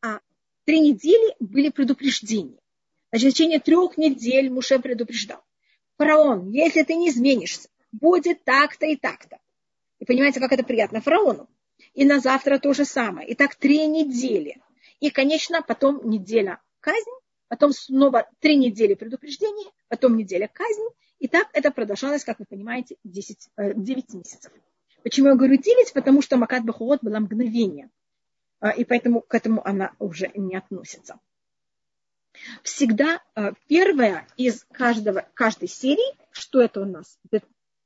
[0.00, 0.20] а
[0.64, 2.60] три недели были предупреждения.
[3.10, 5.42] Значит, в течение трех недель Муше предупреждал
[5.98, 9.38] фараон, если ты не изменишься, будет так-то и так-то.
[9.98, 11.48] И понимаете, как это приятно фараону.
[11.94, 13.28] И на завтра то же самое.
[13.28, 14.60] И так три недели.
[15.00, 17.10] И, конечно, потом неделя казнь,
[17.48, 20.88] потом снова три недели предупреждения, потом неделя казнь.
[21.18, 24.52] И так это продолжалось, как вы понимаете, 10, 9 э, месяцев.
[25.02, 25.92] Почему я говорю 9?
[25.92, 27.90] Потому что Макат Бахуот было мгновение.
[28.60, 31.18] А, и поэтому к этому она уже не относится.
[32.62, 37.18] Всегда э, первая из каждого, каждой серии, что это у нас?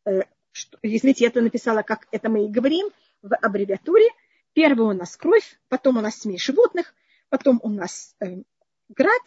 [0.04, 2.90] Э, что, извините, я это написала, как это мы и говорим
[3.22, 4.08] в аббревиатуре.
[4.52, 6.94] Первая у нас кровь, потом у нас смесь животных,
[7.30, 8.42] потом у нас э,
[8.88, 9.22] град,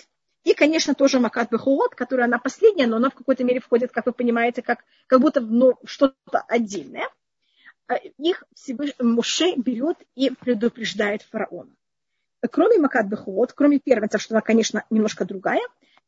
[0.46, 4.06] и, конечно, тоже Макат Бехулот, которая она последняя, но она в какой-то мере входит, как
[4.06, 7.10] вы понимаете, как, как будто ну, что-то отдельное.
[7.88, 11.72] А их Всевышний Муше берет и предупреждает фараона.
[12.52, 15.62] Кроме Макат Бехулот, кроме первенцев, что она, конечно, немножко другая,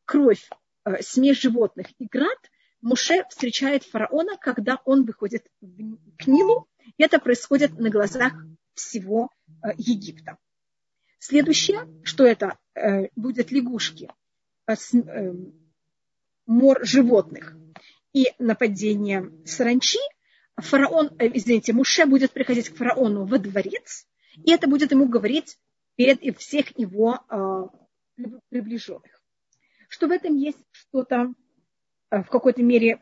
[0.06, 0.50] кровь,
[0.86, 2.38] э, смесь животных и град,
[2.82, 6.68] Муше встречает фараона, когда он выходит к Нилу.
[6.98, 8.34] И это происходит на глазах
[8.74, 9.30] всего
[9.64, 10.38] э, Египта.
[11.20, 14.10] Следующее, что это э, будет лягушки,
[14.68, 15.34] э, э,
[16.46, 17.56] мор животных
[18.14, 20.00] и нападение саранчи,
[20.56, 25.58] фараон, э, извините, Муше будет приходить к фараону во дворец, и это будет ему говорить
[25.98, 27.64] перед всех его э,
[28.50, 29.22] приближенных.
[29.90, 31.34] Что в этом есть что-то
[32.12, 33.00] э, в какой-то мере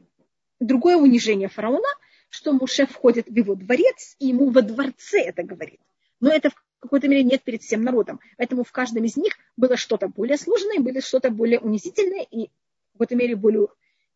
[0.59, 1.87] другое унижение фараона,
[2.29, 5.79] что Муше входит в его дворец, и ему во дворце это говорит.
[6.21, 8.19] Но это в какой-то мере нет перед всем народом.
[8.37, 12.93] Поэтому в каждом из них было что-то более сложное, было что-то более унизительное и в
[12.93, 13.67] какой-то мере более,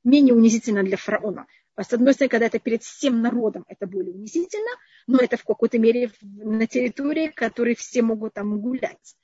[0.06, 1.48] менее унизительно для фараона.
[1.84, 4.72] С одной стороны, когда это перед всем народом, это более унизительно,
[5.08, 9.16] но это в какой-то мере на территории, которой все могут там гулять.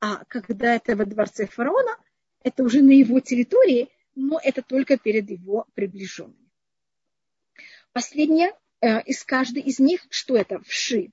[0.00, 1.96] А когда это во дворце фараона,
[2.42, 6.50] это уже на его территории, но это только перед его приближенными.
[7.92, 11.10] Последнее э, из каждой из них, что это вши,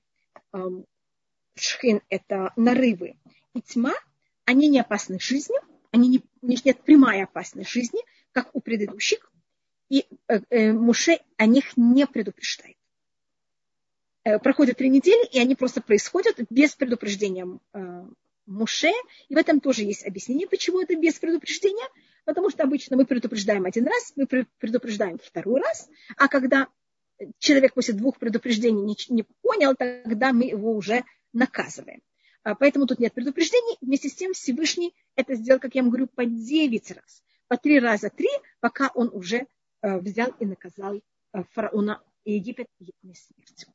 [0.52, 0.84] эм,
[1.56, 3.16] шхин– это нарывы,
[3.54, 3.94] и тьма,
[4.44, 8.00] они не опасны жизнью, они не, у них нет прямой опасной жизни,
[8.32, 9.30] как у предыдущих,
[9.88, 12.76] и э, э, Муше о них не предупреждает.
[14.24, 18.04] Э, проходят три недели, и они просто происходят без предупреждения э,
[18.46, 18.90] Муше,
[19.28, 21.86] и в этом тоже есть объяснение, почему это без предупреждения,
[22.24, 26.68] потому что обычно мы предупреждаем один раз, мы предупреждаем второй раз, а когда
[27.38, 32.02] человек после двух предупреждений не, не понял, тогда мы его уже наказываем.
[32.42, 33.76] А, поэтому тут нет предупреждений.
[33.80, 37.22] Вместе с тем Всевышний это сделал, как я вам говорю, по 9 раз.
[37.48, 38.28] По три раза три,
[38.60, 39.46] пока он уже
[39.98, 43.68] взял и наказал э, фараона Египет единой смертью.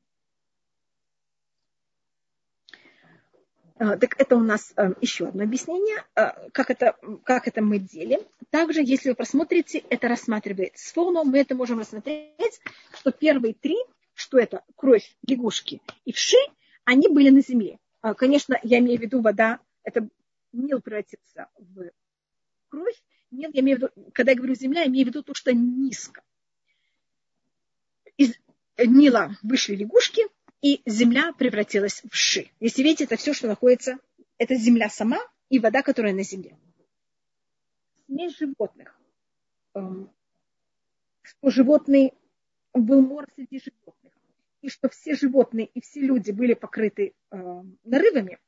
[3.75, 8.21] А, так это у нас э, еще одно объяснение, как это, как это мы делим.
[8.49, 12.59] Также, если вы просмотрите, это рассматривает сфону, мы это можем рассмотреть,
[12.93, 13.77] что первые три,
[14.13, 16.37] что это кровь лягушки и вши,
[16.83, 17.79] они были на земле.
[18.17, 20.09] Конечно, я имею в виду вода, это
[20.51, 21.91] Нил превратится в
[22.69, 22.95] кровь.
[23.31, 25.53] Нил, я имею в виду, когда я говорю земля, я имею в виду то, что
[25.53, 26.23] низко.
[28.17, 28.33] Из
[28.77, 30.21] Нила вышли лягушки,
[30.61, 32.51] и земля превратилась в ши.
[32.59, 33.97] Если видите, это все, что находится,
[34.37, 36.57] это земля сама и вода, которая на земле.
[38.05, 38.99] Смесь животных.
[39.75, 40.11] Эм,
[41.21, 42.13] что животный
[42.73, 44.13] был мор среди животных
[44.61, 48.39] и что все животные и все люди были покрыты э, нарывами,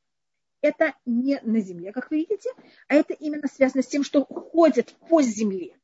[0.62, 2.50] это не на земле, как вы видите,
[2.88, 5.76] а это именно связано с тем, что ходят по земле.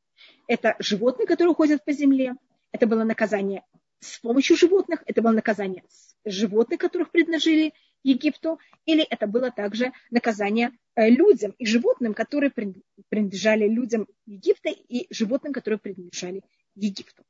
[0.47, 2.35] Это животные, которые ходят по земле.
[2.73, 3.65] Это было наказание
[4.01, 5.85] с помощью животных, это было наказание
[6.25, 12.53] животных, которых предложили Египту, или это было также наказание э, людям и животным, которые
[13.09, 16.43] принадлежали людям Египта и животным, которые принадлежали
[16.77, 17.25] Египту.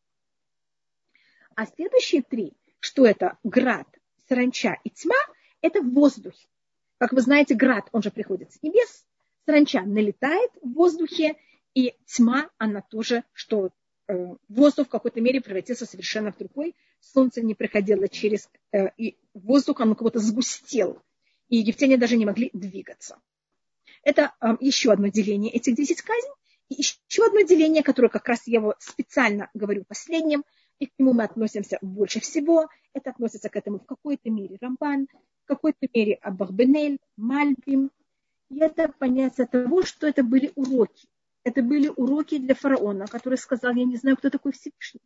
[1.55, 3.87] А следующие три что это град,
[4.29, 5.17] саранча и тьма,
[5.61, 6.47] это в воздухе.
[6.99, 9.05] Как вы знаете, град, он же приходит с небес,
[9.47, 11.37] саранча налетает в воздухе,
[11.75, 13.71] и тьма, она тоже, что
[14.09, 16.75] э, воздух в какой-то мере превратился совершенно в другой.
[17.01, 21.01] Солнце не приходило через, э, и воздух, оно как будто сгустел,
[21.49, 23.19] и египтяне даже не могли двигаться.
[24.03, 26.33] Это э, еще одно деление этих десять казней.
[26.69, 30.45] И еще одно деление, которое как раз я его специально говорю последним–
[30.79, 32.69] и к нему мы относимся больше всего.
[32.93, 35.09] Это относится к этому в какой-то мере Рамбан,
[35.49, 37.91] какой-то мере Абахбенель, Мальбим.
[38.51, 41.09] И это понятие того, что это были уроки.
[41.45, 45.01] Это были уроки для фараона, который сказал, я не знаю, кто такой Всевышний.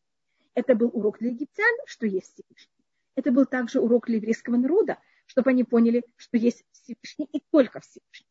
[0.55, 2.73] Это был урок для египтян, что есть Всевышний.
[3.15, 7.81] Это был также урок для еврейского народа, чтобы они поняли, что есть Всевышний и только
[7.81, 8.27] Всевышний.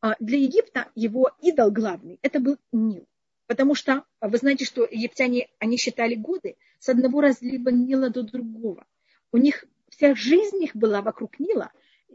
[0.00, 3.06] А для Египта его идол главный– это был Нил.
[3.46, 8.86] Потому что вы знаете, что египтяне, они считали годы с одного разлива Нила до другого.
[9.32, 9.64] У них
[10.00, 11.70] вся жизнь их была вокруг Нила.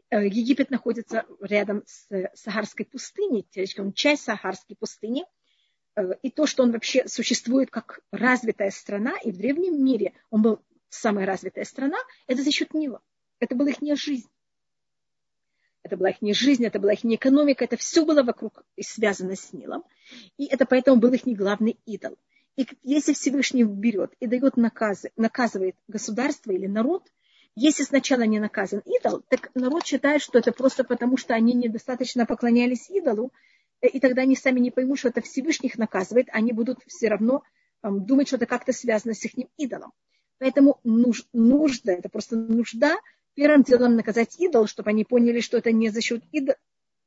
[0.09, 5.23] Э, Египет находится рядом с Сахарской пустыней, он часть Сахарской пустыни.
[5.95, 10.41] Э, и то, что он вообще существует как развитая страна, и в древнем мире он
[10.41, 13.01] был самая развитая страна, это за счет Нила.
[13.39, 14.29] Это была их жизнь.
[15.83, 19.53] это была их жизнь, это была их экономика, это все было вокруг и связано с
[19.53, 19.83] Нилом.
[20.37, 22.17] И это поэтому был их главный идол.
[22.55, 27.11] И если Всевышний берет и дает наказы, наказывает государство или народ,
[27.55, 32.25] если сначала не наказан идол, так народ считает, что это просто потому, что они недостаточно
[32.25, 33.31] поклонялись идолу,
[33.81, 37.07] э, и тогда они сами не поймут, что это Всевышний их наказывает, они будут все
[37.07, 37.43] равно
[37.81, 39.93] эм, думать, что это как-то связано с их идолом.
[40.37, 42.97] Поэтому нуж, нужда, это просто нужда
[43.35, 46.57] первым делом наказать идол, чтобы они поняли, что это не за счет идола,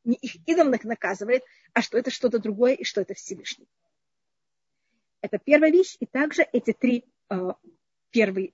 [0.04, 1.42] не их идол их наказывает,
[1.74, 3.68] а что это что-то другое и что это Всевышний.
[5.20, 5.96] Это первая вещь.
[6.00, 7.52] И также эти три э,
[8.10, 8.52] первые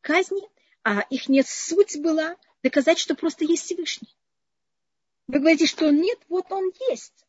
[0.00, 0.42] казни,
[0.86, 4.16] а их нет суть была доказать, что просто есть Всевышний.
[5.26, 7.26] Вы говорите, что нет, вот он есть.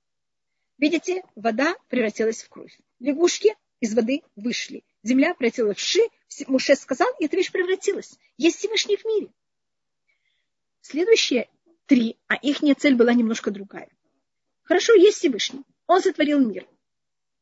[0.78, 2.78] Видите, вода превратилась в кровь.
[3.00, 4.84] Лягушки из воды вышли.
[5.02, 6.02] Земля превратилась в ши.
[6.46, 8.20] Муше сказал, и эта вещь превратилась.
[8.38, 9.34] Есть Всевышний в мире.
[10.82, 11.50] Следующие
[11.88, 13.90] три, а их цель была немножко другая.
[14.66, 15.64] Хорошо, есть Всевышний.
[15.88, 16.68] Он сотворил мир.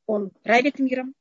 [0.05, 1.13] Он правит миром.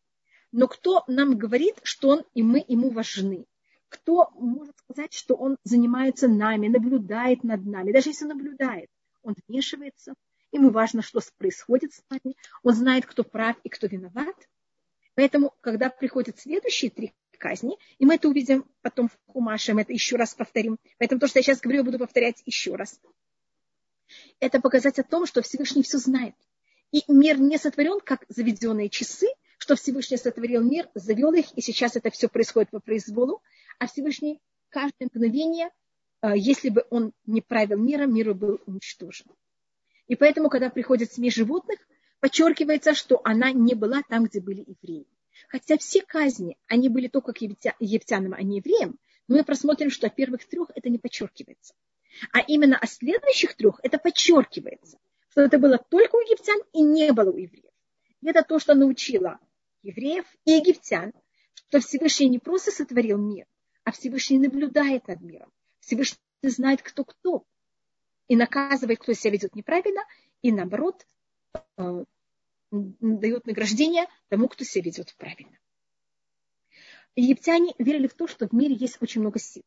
[0.52, 3.44] Но кто нам говорит, что он и мы ему важны?
[3.88, 7.92] Кто может сказать, что он занимается нами, наблюдает над нами?
[7.92, 8.88] Даже если наблюдает,
[9.22, 10.14] он вмешивается.
[10.52, 12.36] Ему важно, что происходит с нами.
[12.62, 14.36] Он знает, кто прав и кто виноват.
[15.14, 19.92] Поэтому, когда приходят следующие три казни, и мы это увидим потом в Хумаше, мы это
[19.92, 20.78] еще раз повторим.
[20.98, 23.00] Поэтому то, что я сейчас говорю, я буду повторять еще раз.
[24.40, 26.34] Это показать о том, что Всевышний все знает.
[26.90, 29.26] И мир не сотворен, как заведенные часы,
[29.58, 33.42] что Всевышний сотворил мир, завел их, и сейчас это все происходит по произволу,
[33.78, 35.70] а Всевышний каждое мгновение,
[36.20, 39.26] а, если бы он не правил миром, мир был уничтожен.
[40.06, 41.78] И поэтому, когда приходит смесь животных,
[42.20, 45.06] подчеркивается, что она не была там, где были евреи.
[45.48, 48.98] Хотя все казни, они были только к египтянам, а не евреям,
[49.28, 51.74] но мы просмотрим, что о первых трех это не подчеркивается.
[52.32, 54.98] А именно о следующих трех это подчеркивается,
[55.30, 57.72] что это было только у египтян и не было у евреев.
[58.22, 59.38] И это то, что научило
[59.82, 61.12] евреев и египтян,
[61.54, 63.46] что Всевышний не просто сотворил мир,
[63.84, 65.52] а Всевышний наблюдает над миром.
[65.80, 67.44] Всевышний знает, кто кто.
[68.26, 70.00] И наказывает, кто себя ведет неправильно,
[70.40, 71.06] и наоборот,
[71.76, 72.04] э,
[72.70, 75.58] дает награждение тому, кто себя ведет правильно.
[77.16, 79.62] Египтяне верили в то, что в мире есть очень много сил.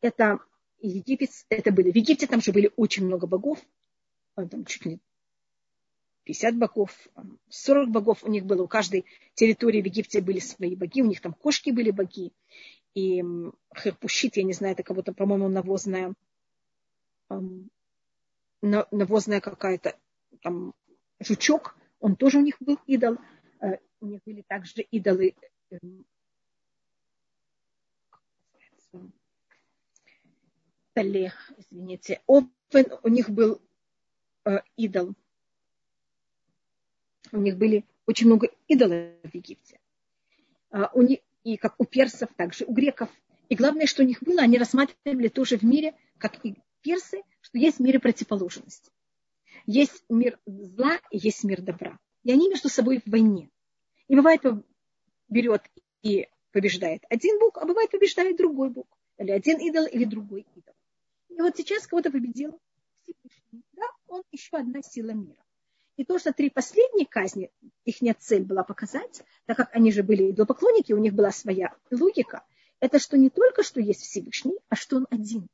[0.00, 0.38] Это
[0.80, 3.58] Египет, это были, в Египте там же были очень много богов,
[4.34, 5.00] а, там чуть ли
[6.24, 7.08] 50 богов,
[7.48, 9.04] 40 богов у них было, у каждой
[9.34, 12.32] территории в Египте были свои боги, у них там кошки были боги,
[12.94, 13.24] и
[13.76, 16.14] херпушит, я не знаю, это кого-то, по-моему, навозная,
[18.62, 19.98] навозная какая-то,
[20.42, 20.74] там,
[21.20, 23.16] жучок, он тоже у них был идол.
[23.60, 25.34] Э, у них были также идолы
[30.94, 33.60] Талех, извините, Опен, у них был
[34.44, 35.14] э, идол.
[37.32, 39.80] У них были очень много идолов в Египте.
[40.70, 43.08] А у них, и как у персов, также у греков.
[43.48, 47.58] И главное, что у них было, они рассматривали тоже в мире, как и персы, что
[47.58, 48.90] есть в мире противоположность.
[49.66, 51.98] Есть мир зла и есть мир добра.
[52.22, 53.50] И они между собой в войне.
[54.08, 54.42] И бывает
[55.28, 55.62] берет
[56.02, 58.86] и побеждает один бог, а бывает побеждает другой бог.
[59.18, 60.74] Или один идол, или другой идол.
[61.28, 62.58] И вот сейчас кого-то победил
[63.02, 63.64] Всевышний.
[63.72, 65.43] Да, он еще одна сила мира.
[65.96, 67.50] И то, что три последние казни,
[67.84, 72.44] их цель была показать, так как они же были идолопоклонники, у них была своя логика,
[72.80, 75.46] это что не только что есть Всевышний, а что он один.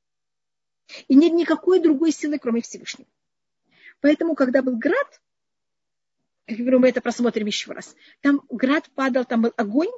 [1.09, 3.09] И нет никакой другой силы, кроме Всевышнего.
[4.01, 5.21] Поэтому, когда был град,
[6.47, 7.95] я говорю, мы это просмотрим еще раз.
[8.23, 9.91] Там град падал, там был огонь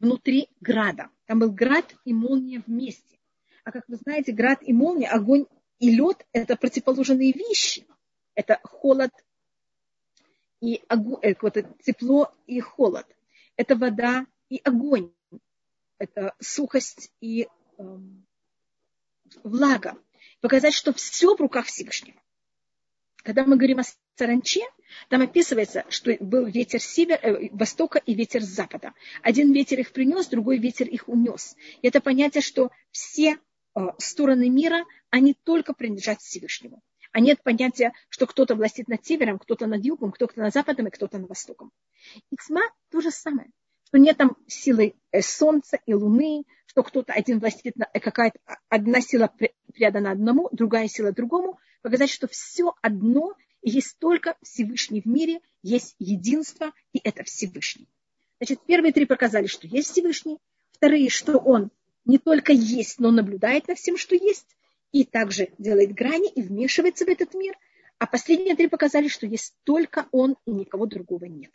[0.00, 1.08] внутри града.
[1.26, 3.18] Там был град и молния вместе.
[3.62, 5.46] А как вы знаете, град и молния, огонь
[5.78, 7.86] и лед– это противоположные вещи.
[8.34, 9.12] Это холод
[10.64, 13.06] и э, это тепло и холод.
[13.56, 15.12] Это вода и огонь.
[15.98, 18.26] Это сухость и эм,
[19.42, 19.98] влага.
[20.40, 22.18] Показать, что все в руках Всевышнего.
[23.16, 23.82] Когда мы говорим о
[24.16, 24.62] саранче,
[25.10, 28.94] там описывается, что был ветер с севера, э, востока и ветер с запада.
[29.22, 31.56] Один ветер их принес, другой ветер их унес.
[31.82, 33.36] И это понятие, что все
[33.74, 36.82] э, стороны мира, они только принадлежат Всевышнему.
[37.14, 40.90] А нет понятия, что кто-то властит над севером, кто-то над югом, кто-то над западом и
[40.90, 41.70] кто-то над востоком.
[42.32, 43.50] И тьма то же самое,
[43.84, 49.00] что нет там силы э, солнца и луны, что кто-то один властит, э, какая-то одна
[49.00, 49.32] сила
[49.72, 55.40] предана одному, другая сила другому, показать, что все одно, и есть только Всевышний в мире,
[55.62, 57.88] есть единство, и это Всевышний.
[58.40, 60.38] Значит, первые три показали, что есть Всевышний,
[60.72, 61.70] вторые, что он
[62.06, 64.56] не только есть, но наблюдает на всем, что есть,
[64.94, 67.58] и также делает грани и вмешивается в этот мир.
[67.98, 71.52] А последние три показали, что есть только он и никого другого нет.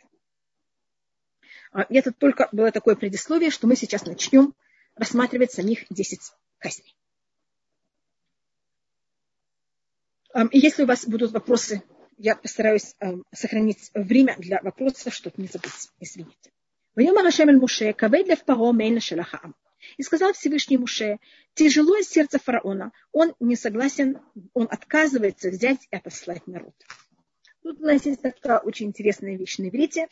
[1.72, 4.54] А, это только было такое предисловие, что мы сейчас начнем
[4.94, 6.20] рассматривать самих 10
[6.58, 6.94] казней.
[10.52, 11.82] И если у вас будут вопросы,
[12.18, 12.94] я постараюсь
[13.32, 15.88] сохранить время для вопросов, чтобы не забыть.
[15.98, 16.52] Извините.
[19.96, 21.18] И сказал Всевышний Муше,
[21.54, 24.18] тяжело сердце фараона, он не согласен,
[24.54, 26.74] он отказывается взять и отослать народ.
[27.62, 30.08] Тут у нас есть такая очень интересная вещь на иврите.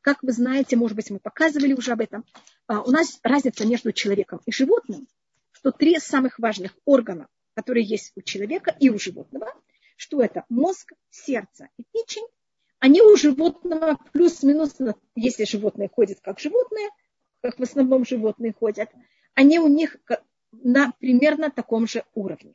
[0.00, 2.24] Как вы знаете, может быть, мы показывали уже об этом,
[2.66, 5.08] а, у нас разница между человеком и животным,
[5.50, 9.52] что три самых важных органа, которые есть у человека и у животного,
[9.96, 12.26] что это мозг, сердце и печень,
[12.80, 14.76] они у животного плюс-минус,
[15.14, 16.90] если животное ходит как животное,
[17.44, 18.90] как в основном животные ходят,
[19.34, 19.98] они у них
[20.50, 22.54] на примерно таком же уровне.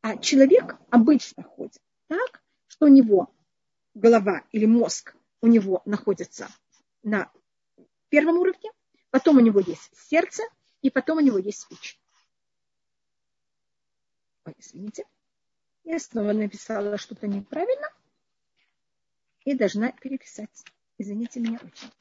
[0.00, 3.32] А человек обычно ходит так, что у него
[3.94, 6.48] голова или мозг у него находится
[7.04, 7.30] на
[8.08, 8.72] первом уровне,
[9.10, 10.42] потом у него есть сердце,
[10.82, 12.00] и потом у него есть печень.
[14.46, 15.04] Ой, извините.
[15.84, 17.88] Я снова написала что-то неправильно
[19.44, 20.64] и должна переписать.
[20.98, 21.92] Извините меня очень.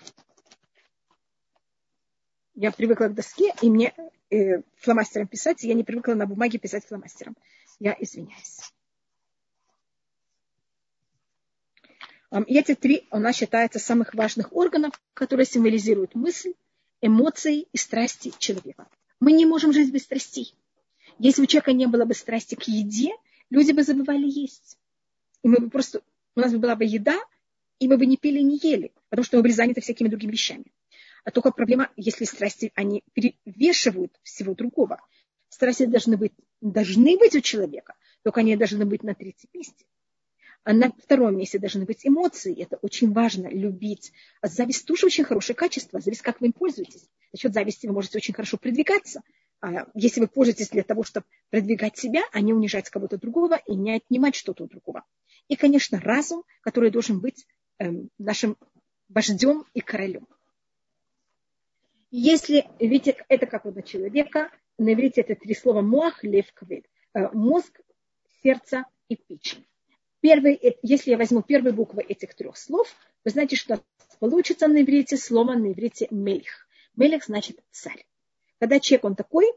[2.59, 3.93] Я привыкла к доске, и мне
[4.31, 7.37] э, фломастером писать, и я не привыкла на бумаге писать фломастером.
[7.79, 8.73] Я извиняюсь.
[12.47, 16.55] И эти три у нас считаются самых важных органов, которые символизируют мысль,
[16.99, 18.87] эмоции и страсти человека.
[19.19, 20.55] Мы не можем жить без страстей.
[21.19, 23.11] Если у человека не было бы страсти к еде,
[23.51, 24.79] люди бы забывали есть.
[25.43, 26.01] И мы бы просто,
[26.35, 27.19] у нас бы была бы еда,
[27.77, 30.65] и мы бы не пили, не ели, потому что мы были заняты всякими другими вещами.
[31.27, 35.01] А только проблема, если страсти, они перевешивают всего другого.
[35.49, 39.83] Страсти должны быть, должны быть у человека, только они должны быть на третьем месте.
[40.63, 42.57] А на втором месте должны быть эмоции.
[42.57, 44.13] Это очень важно, любить.
[44.39, 45.99] А зависть тоже очень хорошее качество.
[45.99, 47.09] Зависть, как вы им пользуетесь.
[47.33, 49.21] За счет зависти вы можете очень хорошо продвигаться.
[49.59, 53.75] А если вы пользуетесь для того, чтобы продвигать себя, а не унижать кого-то другого и
[53.75, 55.03] не отнимать что-то у другого.
[55.49, 57.45] И, конечно, разум, который должен быть
[57.79, 58.55] эм, нашим
[59.09, 60.25] вождем и королем.
[62.19, 66.85] Если, видите, это как у человека, на иврите это три слова муах, лев, квед.
[67.13, 67.79] Э, мозг,
[68.41, 69.67] сердце и печень
[70.27, 72.93] первый, э, если я возьму первые буквы этих трех слов,
[73.23, 73.81] вы знаете, что
[74.19, 76.67] получится на иврите слово на иврите мелих.
[76.95, 78.05] Мелих значит царь.
[78.59, 79.53] Когда человек он такой,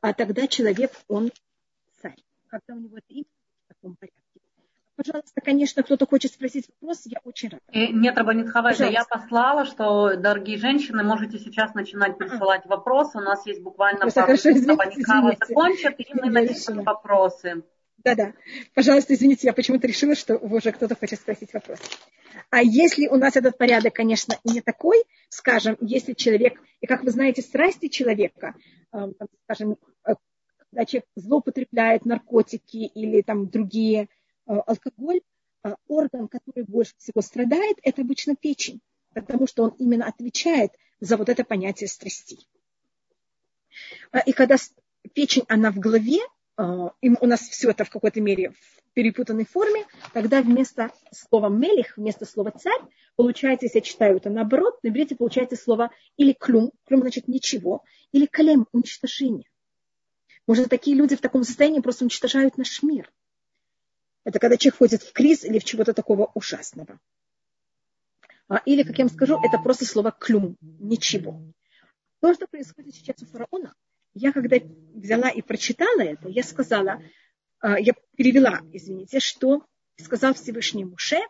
[0.00, 1.30] а тогда человек он
[2.02, 2.22] царь.
[2.48, 3.24] Когда у него это имя
[3.64, 4.20] в таком порядке.
[4.98, 7.62] Пожалуйста, конечно, кто-то хочет спросить вопрос, я очень рада.
[7.70, 12.68] Э, нет, Рабанит Хавайда, я послала, что, дорогие женщины, можете сейчас начинать присылать а.
[12.68, 13.18] вопросы.
[13.18, 17.62] У нас есть буквально пару минут, Рабанит Хава закончит, и мы начнем вопросы.
[17.98, 18.32] Да-да.
[18.74, 21.78] Пожалуйста, извините, я почему-то решила, что уже кто-то хочет спросить вопрос.
[22.50, 27.12] А если у нас этот порядок, конечно, не такой, скажем, если человек, и как вы
[27.12, 28.56] знаете, страсти человека,
[28.92, 29.12] э,
[29.44, 30.14] скажем, э,
[30.70, 34.08] когда человек злоупотребляет наркотики или там другие,
[34.48, 35.20] алкоголь,
[35.86, 38.80] орган, который больше всего страдает, это обычно печень,
[39.14, 42.48] потому что он именно отвечает за вот это понятие страстей.
[44.26, 44.56] И когда
[45.12, 46.20] печень, она в голове,
[47.00, 51.96] и у нас все это в какой-то мере в перепутанной форме, тогда вместо слова мелих,
[51.96, 52.80] вместо слова царь,
[53.14, 57.84] получается, если я читаю это наоборот, на иврите получается слово или клюм, клюм значит ничего,
[58.10, 59.48] или калем, уничтожение.
[60.48, 63.12] Может, такие люди в таком состоянии просто уничтожают наш мир.
[64.28, 67.00] Это когда человек входит в криз или в чего-то такого ужасного.
[68.46, 71.40] А, или, как я вам скажу, это просто слово клюм, ничего.
[72.20, 73.72] То, что происходит сейчас у фараона,
[74.12, 74.58] я когда
[74.94, 77.02] взяла и прочитала это, я сказала,
[77.60, 79.64] а, я перевела, извините, что
[79.96, 81.20] сказал Всевышний Муше,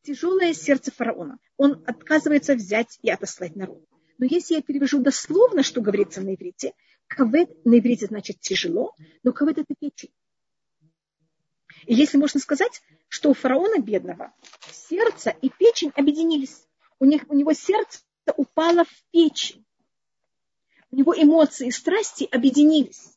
[0.00, 1.36] тяжелое сердце фараона.
[1.58, 3.84] Он отказывается взять и отослать народ.
[4.16, 6.72] Но если я перевяжу дословно, что говорится на иврите,
[7.08, 10.14] кавет на иврите значит тяжело, но кавет это печень.
[11.84, 14.32] И если можно сказать, что у фараона бедного
[14.72, 16.66] сердце и печень объединились.
[16.98, 18.00] У, них, у него сердце
[18.36, 19.66] упало в печень
[20.90, 23.16] у него эмоции и страсти объединились.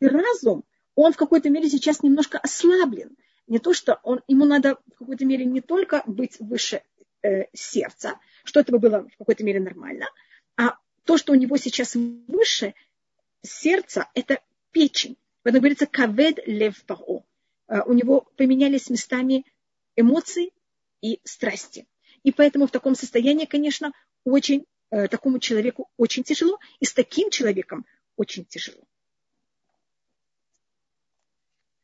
[0.00, 0.64] И разум,
[0.94, 3.16] он в какой-то мере сейчас немножко ослаблен.
[3.46, 6.82] Не то, что он, ему надо в какой-то мере не только быть выше
[7.22, 10.06] э, сердца, что это бы было в какой-то мере нормально,
[10.56, 12.74] а то, что у него сейчас выше
[13.42, 14.40] сердца, это
[14.70, 15.16] печень.
[15.42, 17.24] Поэтому говорится кавед лев паро.
[17.70, 19.46] Э, у него поменялись местами
[19.96, 20.52] эмоции
[21.00, 21.86] и страсти.
[22.24, 23.92] И поэтому в таком состоянии, конечно,
[24.24, 28.82] очень Э, такому человеку очень тяжело, и с таким человеком очень тяжело.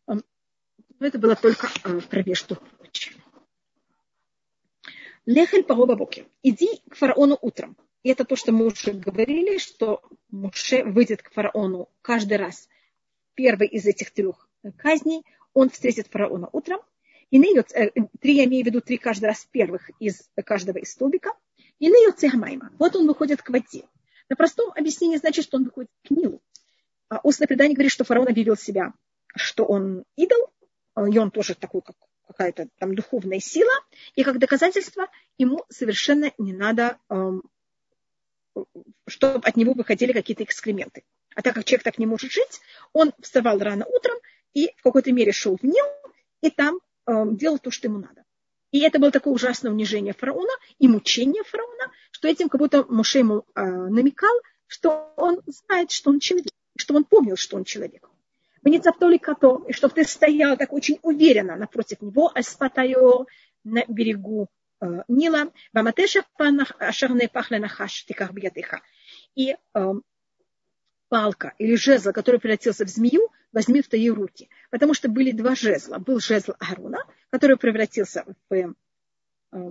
[0.07, 3.23] Но это было только э, про между прочим.
[5.25, 6.27] Лехель пароба боки.
[6.43, 7.77] Иди к фараону утром.
[8.03, 12.69] И это то, что мы уже говорили, что Муше выйдет к фараону каждый раз.
[13.35, 15.23] Первый из этих трех казней
[15.57, 16.81] он встретит фараона утром.
[17.31, 17.91] И нейот, э,
[18.21, 21.33] три, я имею в виду три каждый раз первых из каждого из столбика.
[21.79, 22.71] И нейот цехмайма.
[22.79, 23.87] Вот он выходит к воде.
[24.29, 26.43] На простом объяснении значит, что он выходит к Нилу.
[27.09, 28.93] А устное предание говорит, что фараон объявил себя,
[29.35, 30.51] что он идол,
[31.11, 31.97] и он тоже такой, как
[32.27, 33.73] какая-то там духовная сила,
[34.15, 37.43] и как доказательство ему совершенно не надо, эм,
[39.07, 41.05] чтобы от него выходили какие-то экскременты.
[41.35, 42.61] А так как человек так не может жить,
[42.93, 44.17] он вставал рано утром
[44.57, 45.85] и в какой-то мере шел в Нил,
[46.41, 48.25] и там эм, делал то, что ему надо.
[48.71, 53.19] И это было такое ужасное унижение фараона и мучение фараона, что этим как будто Муше
[53.19, 54.35] ему э, намекал,
[54.67, 58.09] что он знает, что он человек, что он помнил, что он человек.
[58.63, 63.27] Венецаптоли като, и чтобы ты стоял так очень уверенно напротив него, аспатайо
[63.63, 64.49] на берегу
[64.81, 66.25] э, Нила, ваматеша
[66.79, 68.81] ашарне пахле нахаш тиках бьятыха.
[69.35, 69.93] И э,
[71.09, 74.51] палка или жезл, который превратился в змею, возьми в твои руки.
[74.71, 75.99] Потому что были два жезла.
[75.99, 76.99] Был жезл Ааруна,
[77.31, 78.69] который превратился в э,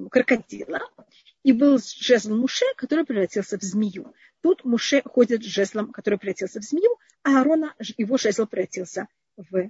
[0.09, 0.79] крокодила,
[1.43, 4.15] и был жезл Муше, который превратился в змею.
[4.41, 9.07] Тут Муше ходит с жезлом, который превратился в змею, а Аарона, его жезл превратился
[9.37, 9.69] в э,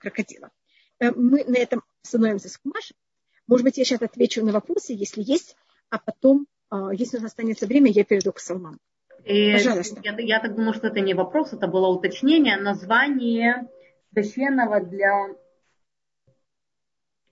[0.00, 0.50] крокодила.
[0.98, 2.96] Э, мы на этом становимся с Кумашем.
[3.46, 5.54] Может быть, я сейчас отвечу на вопросы, если есть,
[5.90, 8.78] а потом, а, если у нас останется время, я перейду к Салману.
[9.24, 10.00] Пожалуйста.
[10.02, 12.56] Я, я так думаю, что это не вопрос, это было уточнение.
[12.56, 13.66] Название
[14.12, 15.34] священного для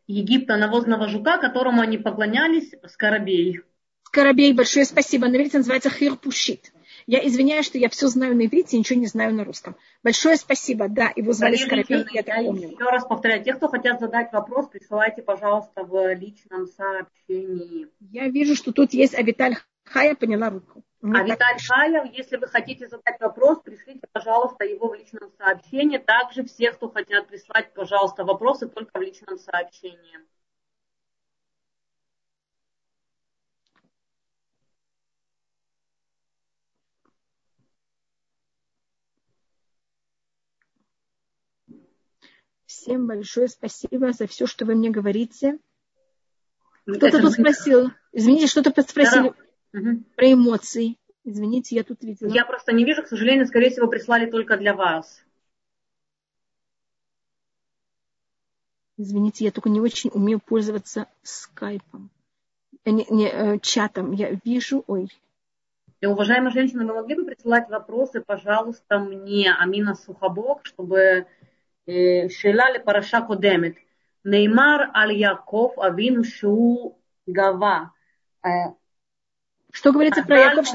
[0.07, 3.61] Египта навозного жука, которому они поклонялись, скоробей.
[4.05, 5.29] Скоробей, большое спасибо.
[5.29, 6.73] На иврите называется хирпушит.
[7.07, 9.77] Я извиняюсь, что я все знаю на иврите, ничего не знаю на русском.
[10.03, 10.89] Большое спасибо.
[10.89, 12.71] Да, его звали Скоробей, я, я помню.
[12.71, 17.89] Еще раз повторяю, те, кто хотят задать вопрос, присылайте, пожалуйста, в личном сообщении.
[18.01, 20.85] Я вижу, что тут есть Авиталь Хая, поняла руку.
[21.03, 25.99] Мне а Виталь Хая, если вы хотите задать вопрос, пришлите, пожалуйста, его в личном сообщении.
[25.99, 30.21] Также все, кто хотят прислать, пожалуйста, вопросы только в личном сообщении.
[42.67, 45.59] Всем большое спасибо за все, что вы мне говорите.
[46.87, 49.52] Кто-то тут спросил, извините, что-то спросили да.
[49.73, 50.03] Угу.
[50.17, 50.97] Про эмоции.
[51.25, 52.29] Извините, я тут видела.
[52.29, 55.25] Я просто не вижу, к сожалению, скорее всего, прислали только для вас.
[58.97, 62.11] Извините, я только не очень умею пользоваться скайпом.
[62.85, 64.13] Э, не, не, э, чатом.
[64.13, 65.05] Я вижу, ой.
[65.05, 65.09] Э,
[66.01, 71.27] И, уважаемая женщина, вы могли бы присылать вопросы, пожалуйста, мне, Амина Сухобок, чтобы
[71.87, 73.77] Шелали Параша Кодемет.
[74.25, 76.97] Неймар Аль Яков Авину Шу
[77.27, 77.93] Гава.
[79.73, 80.67] Что говорится про Яков?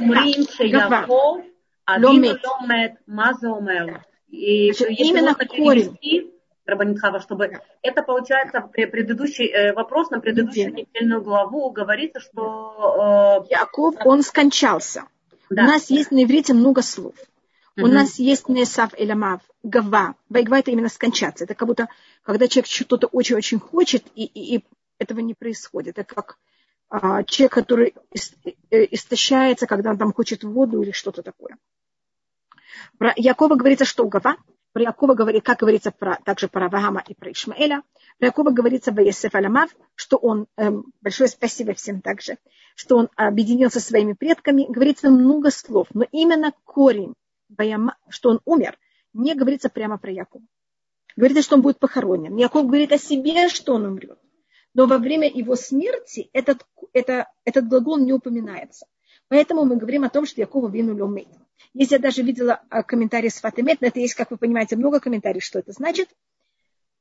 [4.29, 6.33] И Значит, именно корень.
[6.65, 7.61] Рабанитхава, чтобы да.
[7.81, 10.85] это получается предыдущий э, вопрос на предыдущую Неделя.
[10.93, 15.05] недельную главу говорится, что э, Яков он скончался.
[15.49, 15.63] Да.
[15.63, 17.15] У нас есть на иврите много слов.
[17.77, 17.85] Угу.
[17.85, 20.15] У нас есть несав элямав, гава.
[20.27, 21.45] байгва это именно скончаться.
[21.45, 21.87] Это как будто,
[22.23, 24.65] когда человек что-то очень-очень хочет, и, и, и
[24.99, 25.99] этого не происходит.
[25.99, 26.37] Это как
[26.89, 27.93] а, человек, который
[28.71, 31.57] истощается, когда он там хочет воду или что-то такое.
[32.97, 34.37] Про Якова говорится, что Гава.
[34.73, 37.81] Про Якова говорит, как говорится про, также про Авраама и про Ишмаэля.
[38.19, 42.37] Про Якова говорится Ваесеф Аламав, что он, эм, большое спасибо всем также,
[42.75, 44.65] что он объединился со своими предками.
[44.67, 47.13] Говорится много слов, но именно корень
[48.09, 48.77] что он умер,
[49.13, 50.43] не говорится прямо про Якова.
[51.15, 52.35] Говорится, что он будет похоронен.
[52.35, 54.19] Яков говорит о себе, что он умрет.
[54.77, 56.63] Но во время его смерти этот,
[56.93, 58.85] это, этот глагол не упоминается.
[59.27, 61.27] Поэтому мы говорим о том, что Якова вину ломейт.
[61.73, 64.99] Если я даже видела а, комментарий с Фатемет, на это есть, как вы понимаете, много
[64.99, 66.09] комментариев, что это значит,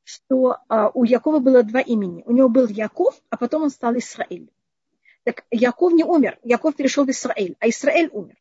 [0.04, 2.22] что а, у Якова было два имени.
[2.24, 4.48] У него был Яков, а потом он стал Исраиль.
[5.24, 8.36] Так Яков не умер, Яков перешел в Израиль, а Израиль умер.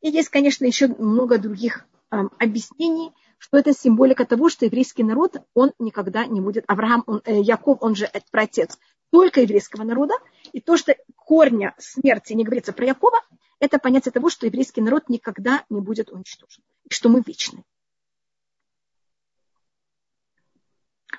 [0.00, 3.10] И есть, конечно, еще много других объяснений,
[3.42, 7.78] что это символика того, что еврейский народ, он никогда не будет, Авраам, он, э, Яков,
[7.80, 8.78] он же отец
[9.10, 10.14] только еврейского народа,
[10.52, 13.20] и то, что корня смерти не говорится про Якова,
[13.58, 17.64] это понятие того, что еврейский народ никогда не будет уничтожен, и что мы вечны.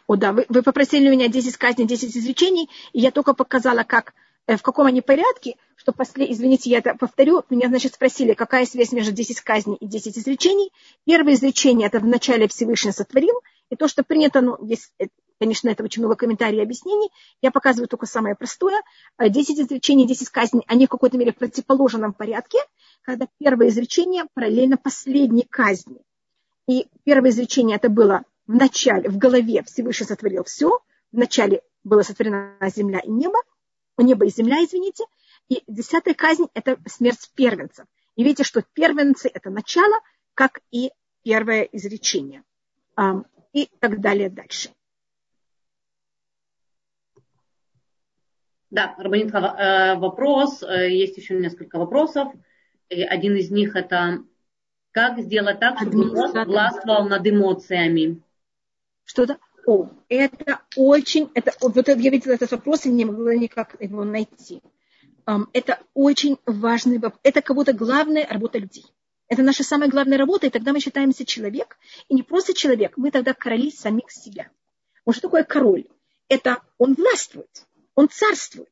[0.07, 3.83] О, да, вы, вы попросили у меня 10 казней, 10 изречений, и я только показала,
[3.83, 4.13] как
[4.47, 8.91] в каком они порядке, что после, извините, я это повторю, меня, значит, спросили, какая связь
[8.91, 10.71] между 10 казней и 10 изречений.
[11.05, 15.05] Первое изречение– это в начале Всевышний сотворил, И то, что принято, ну, есть, э,
[15.39, 17.09] конечно, это очень много комментариев и объяснений.
[17.41, 18.81] Я показываю только самое простое.
[19.17, 22.59] 10 изречений, 10 казней, они в какой-то мере в противоположном порядке,
[23.01, 26.01] когда первое изречение параллельно последней казни.
[26.67, 30.79] И первое изречение это было в начале, в голове Всевышний сотворил все.
[31.11, 33.39] В начале была сотворена земля и небо,
[34.01, 35.05] небо и земля, извините.
[35.49, 37.85] И десятая казнь– это смерть первенцев.
[38.15, 39.99] И видите, что первенцы– это начало,
[40.33, 40.91] как и
[41.23, 42.43] первое изречение.
[43.53, 44.69] И так далее дальше.
[48.71, 52.33] Да, Рабанит э, вопрос, э, есть еще несколько вопросов.
[52.89, 54.23] И один из них это
[54.91, 58.23] как сделать так, чтобы мозг властвовал над эмоциями?
[59.03, 59.37] Что-то?
[59.65, 64.61] О, это очень, это, вот я видела этот вопрос и не могла никак его найти.
[65.53, 67.19] Это очень важный вопрос.
[67.23, 68.85] Это будто главная работа людей.
[69.29, 71.77] Это наша самая главная работа, и тогда мы считаемся человек.
[72.09, 74.49] И не просто человек, мы тогда короли самих себя.
[75.05, 75.85] Вот что такое король?
[76.27, 78.69] Это он властвует, он царствует.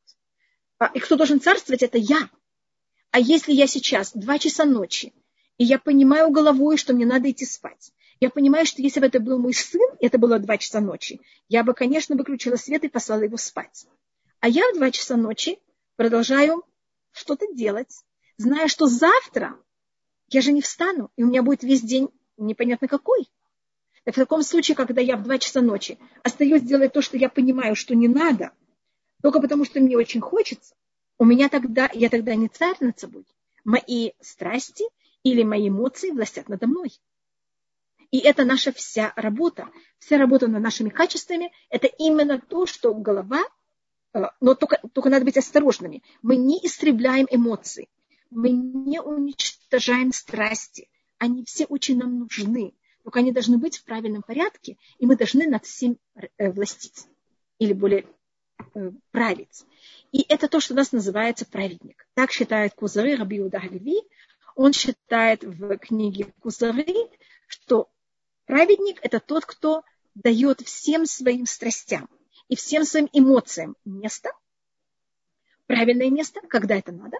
[0.77, 2.29] А, и кто должен царствовать, это я.
[3.11, 5.13] А если я сейчас два часа ночи
[5.57, 7.91] и я понимаю головой, что мне надо идти спать.
[8.21, 11.19] Я понимаю, что если бы это был мой сын, это было два часа ночи,
[11.49, 13.87] я бы, конечно, выключила свет и послала его спать.
[14.39, 15.57] А я в два часа ночи
[15.95, 16.63] продолжаю
[17.11, 17.91] что-то делать,
[18.37, 19.59] зная, что завтра
[20.29, 23.27] я же не встану, и у меня будет весь день непонятно какой.
[24.03, 27.27] Так в таком случае, когда я в два часа ночи остаюсь делать то, что я
[27.27, 28.51] понимаю, что не надо,
[29.23, 30.75] только потому, что мне очень хочется,
[31.17, 33.25] у меня тогда, я тогда не царь над собой.
[33.63, 34.85] Мои страсти
[35.23, 36.91] или мои эмоции властят надо мной.
[38.11, 39.69] И это наша вся работа.
[39.99, 43.41] Вся работа над нашими качествами– это именно то, что голова,
[44.13, 46.03] э, но только, только надо быть осторожными.
[46.21, 47.89] Мы не истребляем эмоции,
[48.29, 50.89] мы не уничтожаем страсти.
[51.17, 55.47] Они все очень нам нужны, только они должны быть в правильном порядке, и мы должны
[55.47, 57.07] над всем э, властить
[57.59, 58.05] или более
[58.75, 59.63] э, править.
[60.11, 62.05] И это то, что у нас называется праведник.
[62.13, 63.61] Так считает Кузары Раби Иуда
[64.55, 66.85] он считает в книге Кузары,
[67.47, 67.89] что
[68.45, 69.83] праведник– это тот, кто
[70.15, 72.09] дает всем своим страстям
[72.47, 74.31] и всем своим эмоциям место,
[75.67, 77.17] правильное место, когда это надо,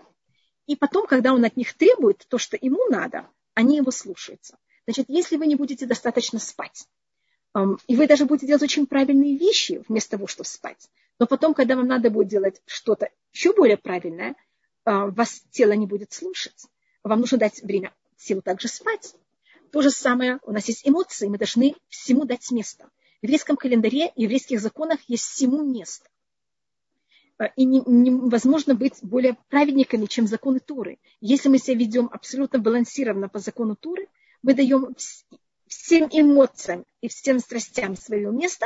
[0.67, 4.57] и потом, когда он от них требует то, что ему надо, они его слушаются.
[4.85, 6.87] Значит, если вы не будете достаточно спать,
[7.87, 11.75] и вы даже будете делать очень правильные вещи вместо того, чтобы спать, но потом, когда
[11.75, 14.35] вам надо будет делать что-то еще более правильное,
[14.85, 16.65] вас тело не будет слушать
[17.03, 19.15] вам нужно дать время силу также спать.
[19.71, 22.89] То же самое, у нас есть эмоции, мы должны всему дать место.
[23.21, 26.09] В еврейском календаре, в еврейских законах есть всему место.
[27.39, 30.99] Э, и невозможно быть более праведниками, чем законы Туры.
[31.21, 34.07] Если мы себя ведем абсолютно балансированно по закону Туры,
[34.41, 34.93] мы даем
[35.67, 38.65] всем эмоциям и всем страстям свое место,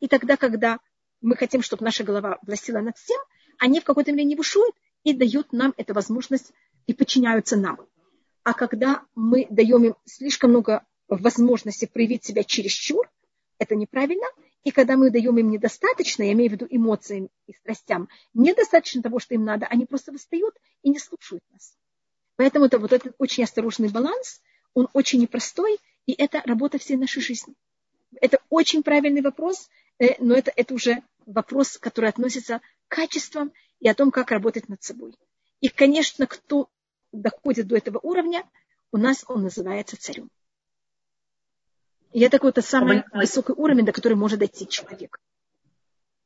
[0.00, 0.78] и тогда, когда
[1.22, 3.20] мы хотим, чтобы наша голова властила над всем,
[3.58, 6.52] они в какой-то мере не бушуют и дают нам эту возможность
[6.86, 7.78] и подчиняются нам.
[8.44, 13.10] А когда мы даем им слишком много возможностей проявить себя чересчур,
[13.58, 14.26] это неправильно.
[14.64, 19.18] И когда мы даем им недостаточно, я имею в виду эмоциям и страстям, недостаточно того,
[19.18, 21.76] что им надо, они просто восстают и не слушают нас.
[22.36, 24.40] Поэтому это вот этот очень осторожный баланс,
[24.74, 27.54] он очень непростой, и это работа всей нашей жизни.
[28.20, 29.68] Это очень правильный вопрос,
[29.98, 34.68] э, но это, это уже вопрос, который относится к качествам и о том, как работать
[34.68, 35.14] над собой.
[35.60, 36.68] И, конечно, кто
[37.12, 38.44] доходит до этого уровня,
[38.90, 40.30] у нас он называется царем.
[42.12, 45.18] И это какой-то самый высокий уровень, до которого может дойти человек.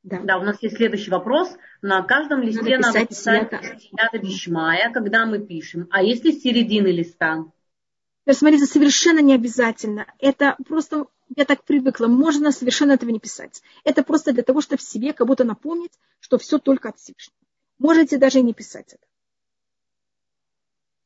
[0.02, 0.20] Да.
[0.20, 1.50] да, у нас есть следующий вопрос.
[1.82, 5.88] На каждом листе надо писать, надо писать Сията Бишмая, когда мы пишем.
[5.90, 7.44] А если середины листа?
[8.30, 10.06] Смотрите, совершенно не обязательно.
[10.20, 13.62] Это просто, я так привыкла, можно совершенно этого не писать.
[13.82, 17.38] Это просто для того, чтобы себе как будто напомнить, что все только от Всевышнего.
[17.78, 19.06] Можете даже и не писать это.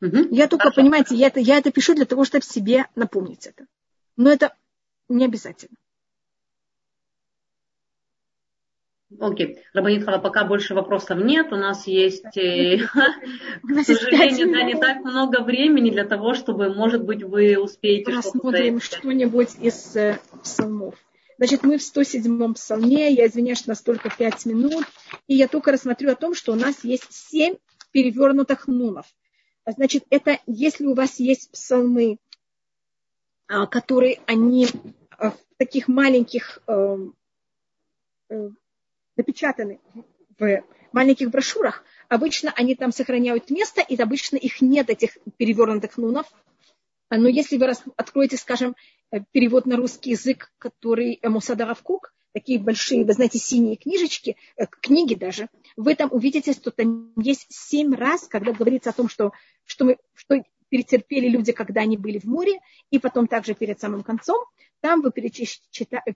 [0.01, 0.28] Угу.
[0.30, 0.80] Я только, Хорошо.
[0.80, 3.66] понимаете, я это, я это пишу для того, чтобы себе напомнить это.
[4.16, 4.55] Но это
[5.09, 5.76] не обязательно.
[9.18, 9.46] Окей.
[9.46, 9.57] Okay.
[9.74, 11.53] Рабанитхава, пока больше вопросов нет.
[11.53, 12.78] У нас есть, э,
[13.62, 18.80] к сожалению, да, не так много времени для того, чтобы, может быть, вы успеете Рассмотрим
[18.80, 20.94] что-нибудь из э, псалмов.
[21.38, 24.84] Значит, мы в 107-м псалме, я извиняюсь, что нас только 5 минут,
[25.26, 27.55] и я только рассмотрю о том, что у нас есть 7
[27.92, 29.07] перевернутых нунов.
[29.67, 32.19] Значит, это если у вас есть псалмы,
[33.47, 34.67] а, которые они
[35.19, 36.97] а, в таких маленьких э,
[38.31, 38.51] э,
[39.17, 39.81] напечатаны
[40.39, 46.33] в маленьких брошюрах, обычно они там сохраняют место, и обычно их нет, этих перевернутых нунов.
[47.11, 48.75] Но если вы откроете, скажем,
[49.33, 54.37] перевод на русский язык, который Мусадаров Кук, такие большие, вы знаете, синие книжечки,
[54.81, 59.33] книги даже, в этом увидите, что там есть семь раз, когда говорится о том, что,
[59.64, 62.61] что, мы, что перетерпели люди, когда они были в море,
[62.91, 64.39] и потом также перед самым концом,
[64.81, 65.12] там вы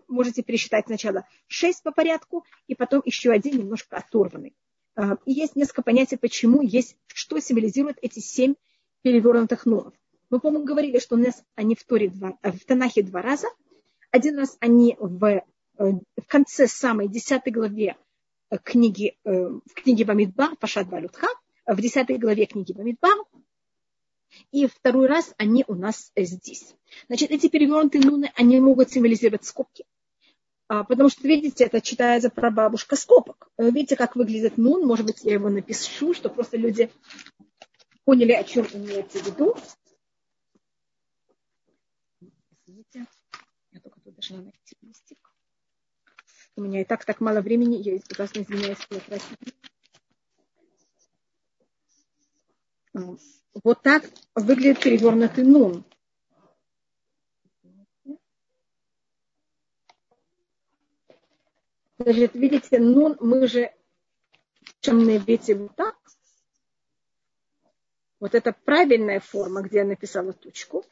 [0.09, 4.55] можете пересчитать сначала шесть по порядку, и потом еще один немножко оторванный.
[4.97, 8.55] А, и есть несколько понятий, почему есть, что символизирует эти семь
[9.03, 9.93] перевернутых нунов.
[10.31, 13.49] Мы, по-моему, говорили, что у нас они в, Торе два, э, в Танахе два раза.
[14.11, 15.45] Один раз они в, э,
[15.77, 17.97] в конце самой десятой главе
[18.51, 21.29] э, книги, в книге Бамидбар, Пашат Балютха,
[21.67, 23.17] в десятой главе книги Бамидбар,
[24.53, 26.75] и второй раз они у нас здесь.
[27.07, 29.85] Значит, эти перевернутые нуны, они могут символизировать скобки.
[30.67, 33.51] А, потому что, видите, это читается про бабушка скобок.
[33.59, 34.87] Э, видите, как выглядит нун.
[34.87, 36.91] Может быть, я его напишу, чтобы просто люди
[38.05, 39.57] поняли, о чем имеется в виду.
[42.67, 43.07] Извините,
[43.73, 45.24] я только тут должна найти листик.
[46.57, 48.79] У меня и так так мало времени, я ужасно извиняюсь.
[53.63, 55.85] Вот так выглядит перевернутый нун.
[61.99, 63.73] Значит, видите, нун мы же
[64.81, 65.97] чем на иврите вот так.
[68.21, 70.85] Вот это правильная форма, где я написала тучку.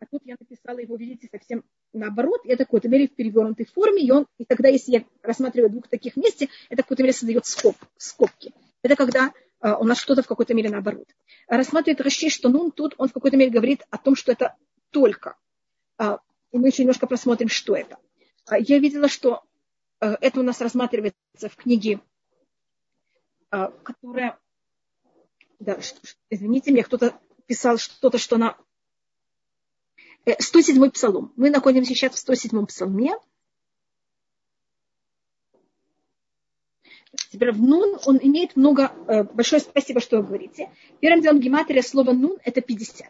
[0.00, 2.40] А тут я написала его, видите, совсем наоборот.
[2.44, 4.02] Это какой-то мере в перевернутой форме.
[4.02, 7.46] И, он, и тогда, если я рассматриваю двух таких вместе, это в какой-то мере создает
[7.46, 8.52] скоб, скобки.
[8.82, 11.06] Это когда а, у нас что-то в какой-то мере наоборот.
[11.46, 14.56] Рассматривает Раши, что нун тут он в какой-то мере говорит о том, что это
[14.90, 15.36] только.
[15.98, 16.18] А,
[16.50, 17.98] и мы еще немножко просмотрим, что это.
[18.46, 19.42] А, я видела, что
[20.00, 22.00] это у нас рассматривается в книге,
[23.50, 24.38] которая...
[25.58, 25.78] Да,
[26.30, 28.56] извините меня, кто-то писал что-то, что она...
[30.26, 31.32] 107-й э, псалом.
[31.36, 33.12] Мы находимся сейчас в 107-м псалме.
[37.30, 38.92] Теперь в нун он имеет много...
[39.08, 40.70] Э, большое спасибо, что вы говорите.
[41.00, 43.08] Первым делом гематрия слова нун это 50.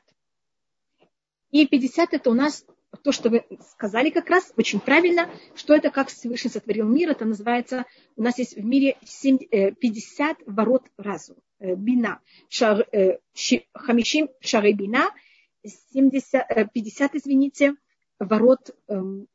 [1.51, 2.65] И 50 это у нас
[3.03, 7.25] то, что вы сказали как раз, очень правильно, что это как Всевышний сотворил мир, это
[7.25, 7.87] называется,
[8.17, 12.87] у нас есть в мире 7, 50 э, ворот разума, бина, шар,
[13.75, 15.09] хамишим шары бина,
[15.65, 17.75] 70, 50, извините,
[18.19, 19.29] ворот эм,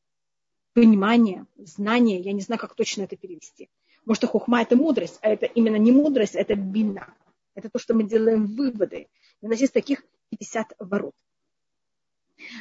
[0.74, 3.70] понимания, знания, я не знаю, как точно это перевести.
[4.06, 7.14] Может, что хухма– это мудрость, а это именно не мудрость, это бина.
[7.56, 9.08] Это то, что мы делаем выводы.
[9.42, 11.14] У нас есть таких 50 ворот.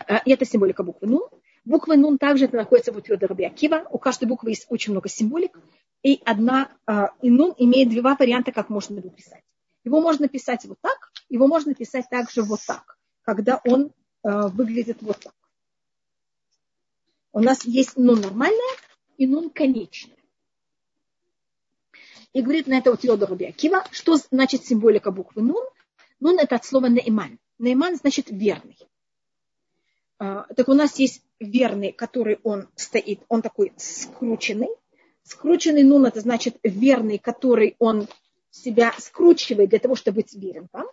[0.06, 1.28] А, и это символика буквы Нун.
[1.64, 3.86] Буква Нун также находится в утвёрде Раби Акива.
[3.90, 5.58] У каждой буквы есть очень много символик.
[6.02, 9.42] И одна, а, и Нун имеет два варианта, как можно его писать.
[9.84, 12.93] Его можно писать вот так, его можно писать также вот так,
[13.24, 15.34] когда он а, выглядит вот так.
[17.32, 18.76] У нас есть нун нормальная
[19.16, 20.16] и нун конечная.
[22.32, 25.64] И говорит на это у Теодора Биакива, что значит символика буквы Нун.
[26.18, 27.38] Нун это от слова Нейман.
[27.58, 28.76] Нейман значит верный.
[30.18, 34.68] А, так у нас есть верный, который он стоит, он такой скрученный.
[35.22, 38.08] Скрученный нун это значит верный, который он
[38.50, 40.86] себя скручивает для того, чтобы быть верен вам.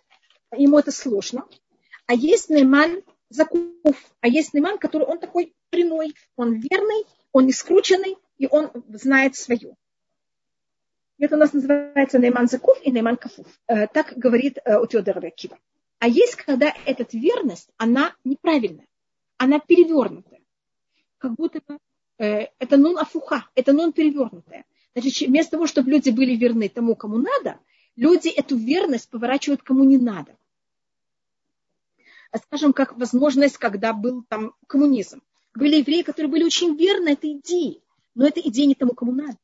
[0.56, 1.46] Ему это сложно.
[2.06, 7.52] А есть нейман закув, а есть нейман, который он такой прямой, он верный, он не
[7.52, 9.76] скрученный, и он знает свое.
[11.18, 13.46] Это у нас называется Нейман Закуф и Нейман Кафуф.
[13.68, 15.56] Э, так говорит э, у Теодора Кива.
[16.00, 18.88] А есть, когда эта верность, она неправильная,
[19.36, 20.40] она перевернутая.
[21.18, 21.60] Как будто
[22.18, 24.64] э, это нон афуха, это нон перевернутая.
[24.96, 27.60] Значит, вместо того, чтобы люди были верны тому, кому надо,
[27.94, 30.36] люди эту верность поворачивают кому не надо.
[32.34, 35.22] Скажем, как возможность, когда был там коммунизм.
[35.54, 37.80] Были евреи, которые были очень верны этой идее,
[38.14, 39.36] но эта идея не тому, кому надо.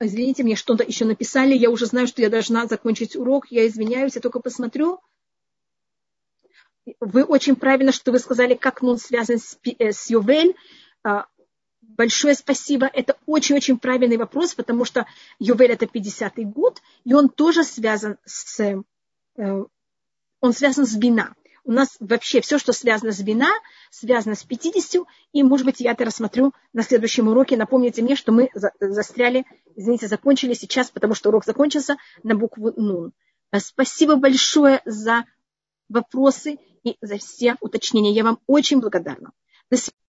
[0.00, 1.54] Извините, мне что-то еще написали.
[1.54, 3.46] Я уже знаю, что я должна закончить урок.
[3.50, 5.00] Я извиняюсь, я только посмотрю.
[7.00, 10.56] Вы очень правильно, что вы сказали, как он связан с, э, с Ювель.
[11.04, 11.26] А,
[11.82, 12.86] большое спасибо.
[12.86, 15.06] Это очень-очень правильный вопрос, потому что
[15.38, 19.64] Ювель это 50-й год, и он тоже связан с, э,
[20.40, 21.34] он связан с Бина
[21.64, 23.50] у нас вообще все, что связано с вина,
[23.90, 27.56] связано с 50, и, может быть, я это рассмотрю на следующем уроке.
[27.56, 29.44] Напомните мне, что мы застряли,
[29.76, 33.12] извините, закончили сейчас, потому что урок закончился на букву Нун.
[33.56, 35.24] Спасибо большое за
[35.88, 38.12] вопросы и за все уточнения.
[38.12, 39.32] Я вам очень благодарна.
[39.70, 39.96] До свидания.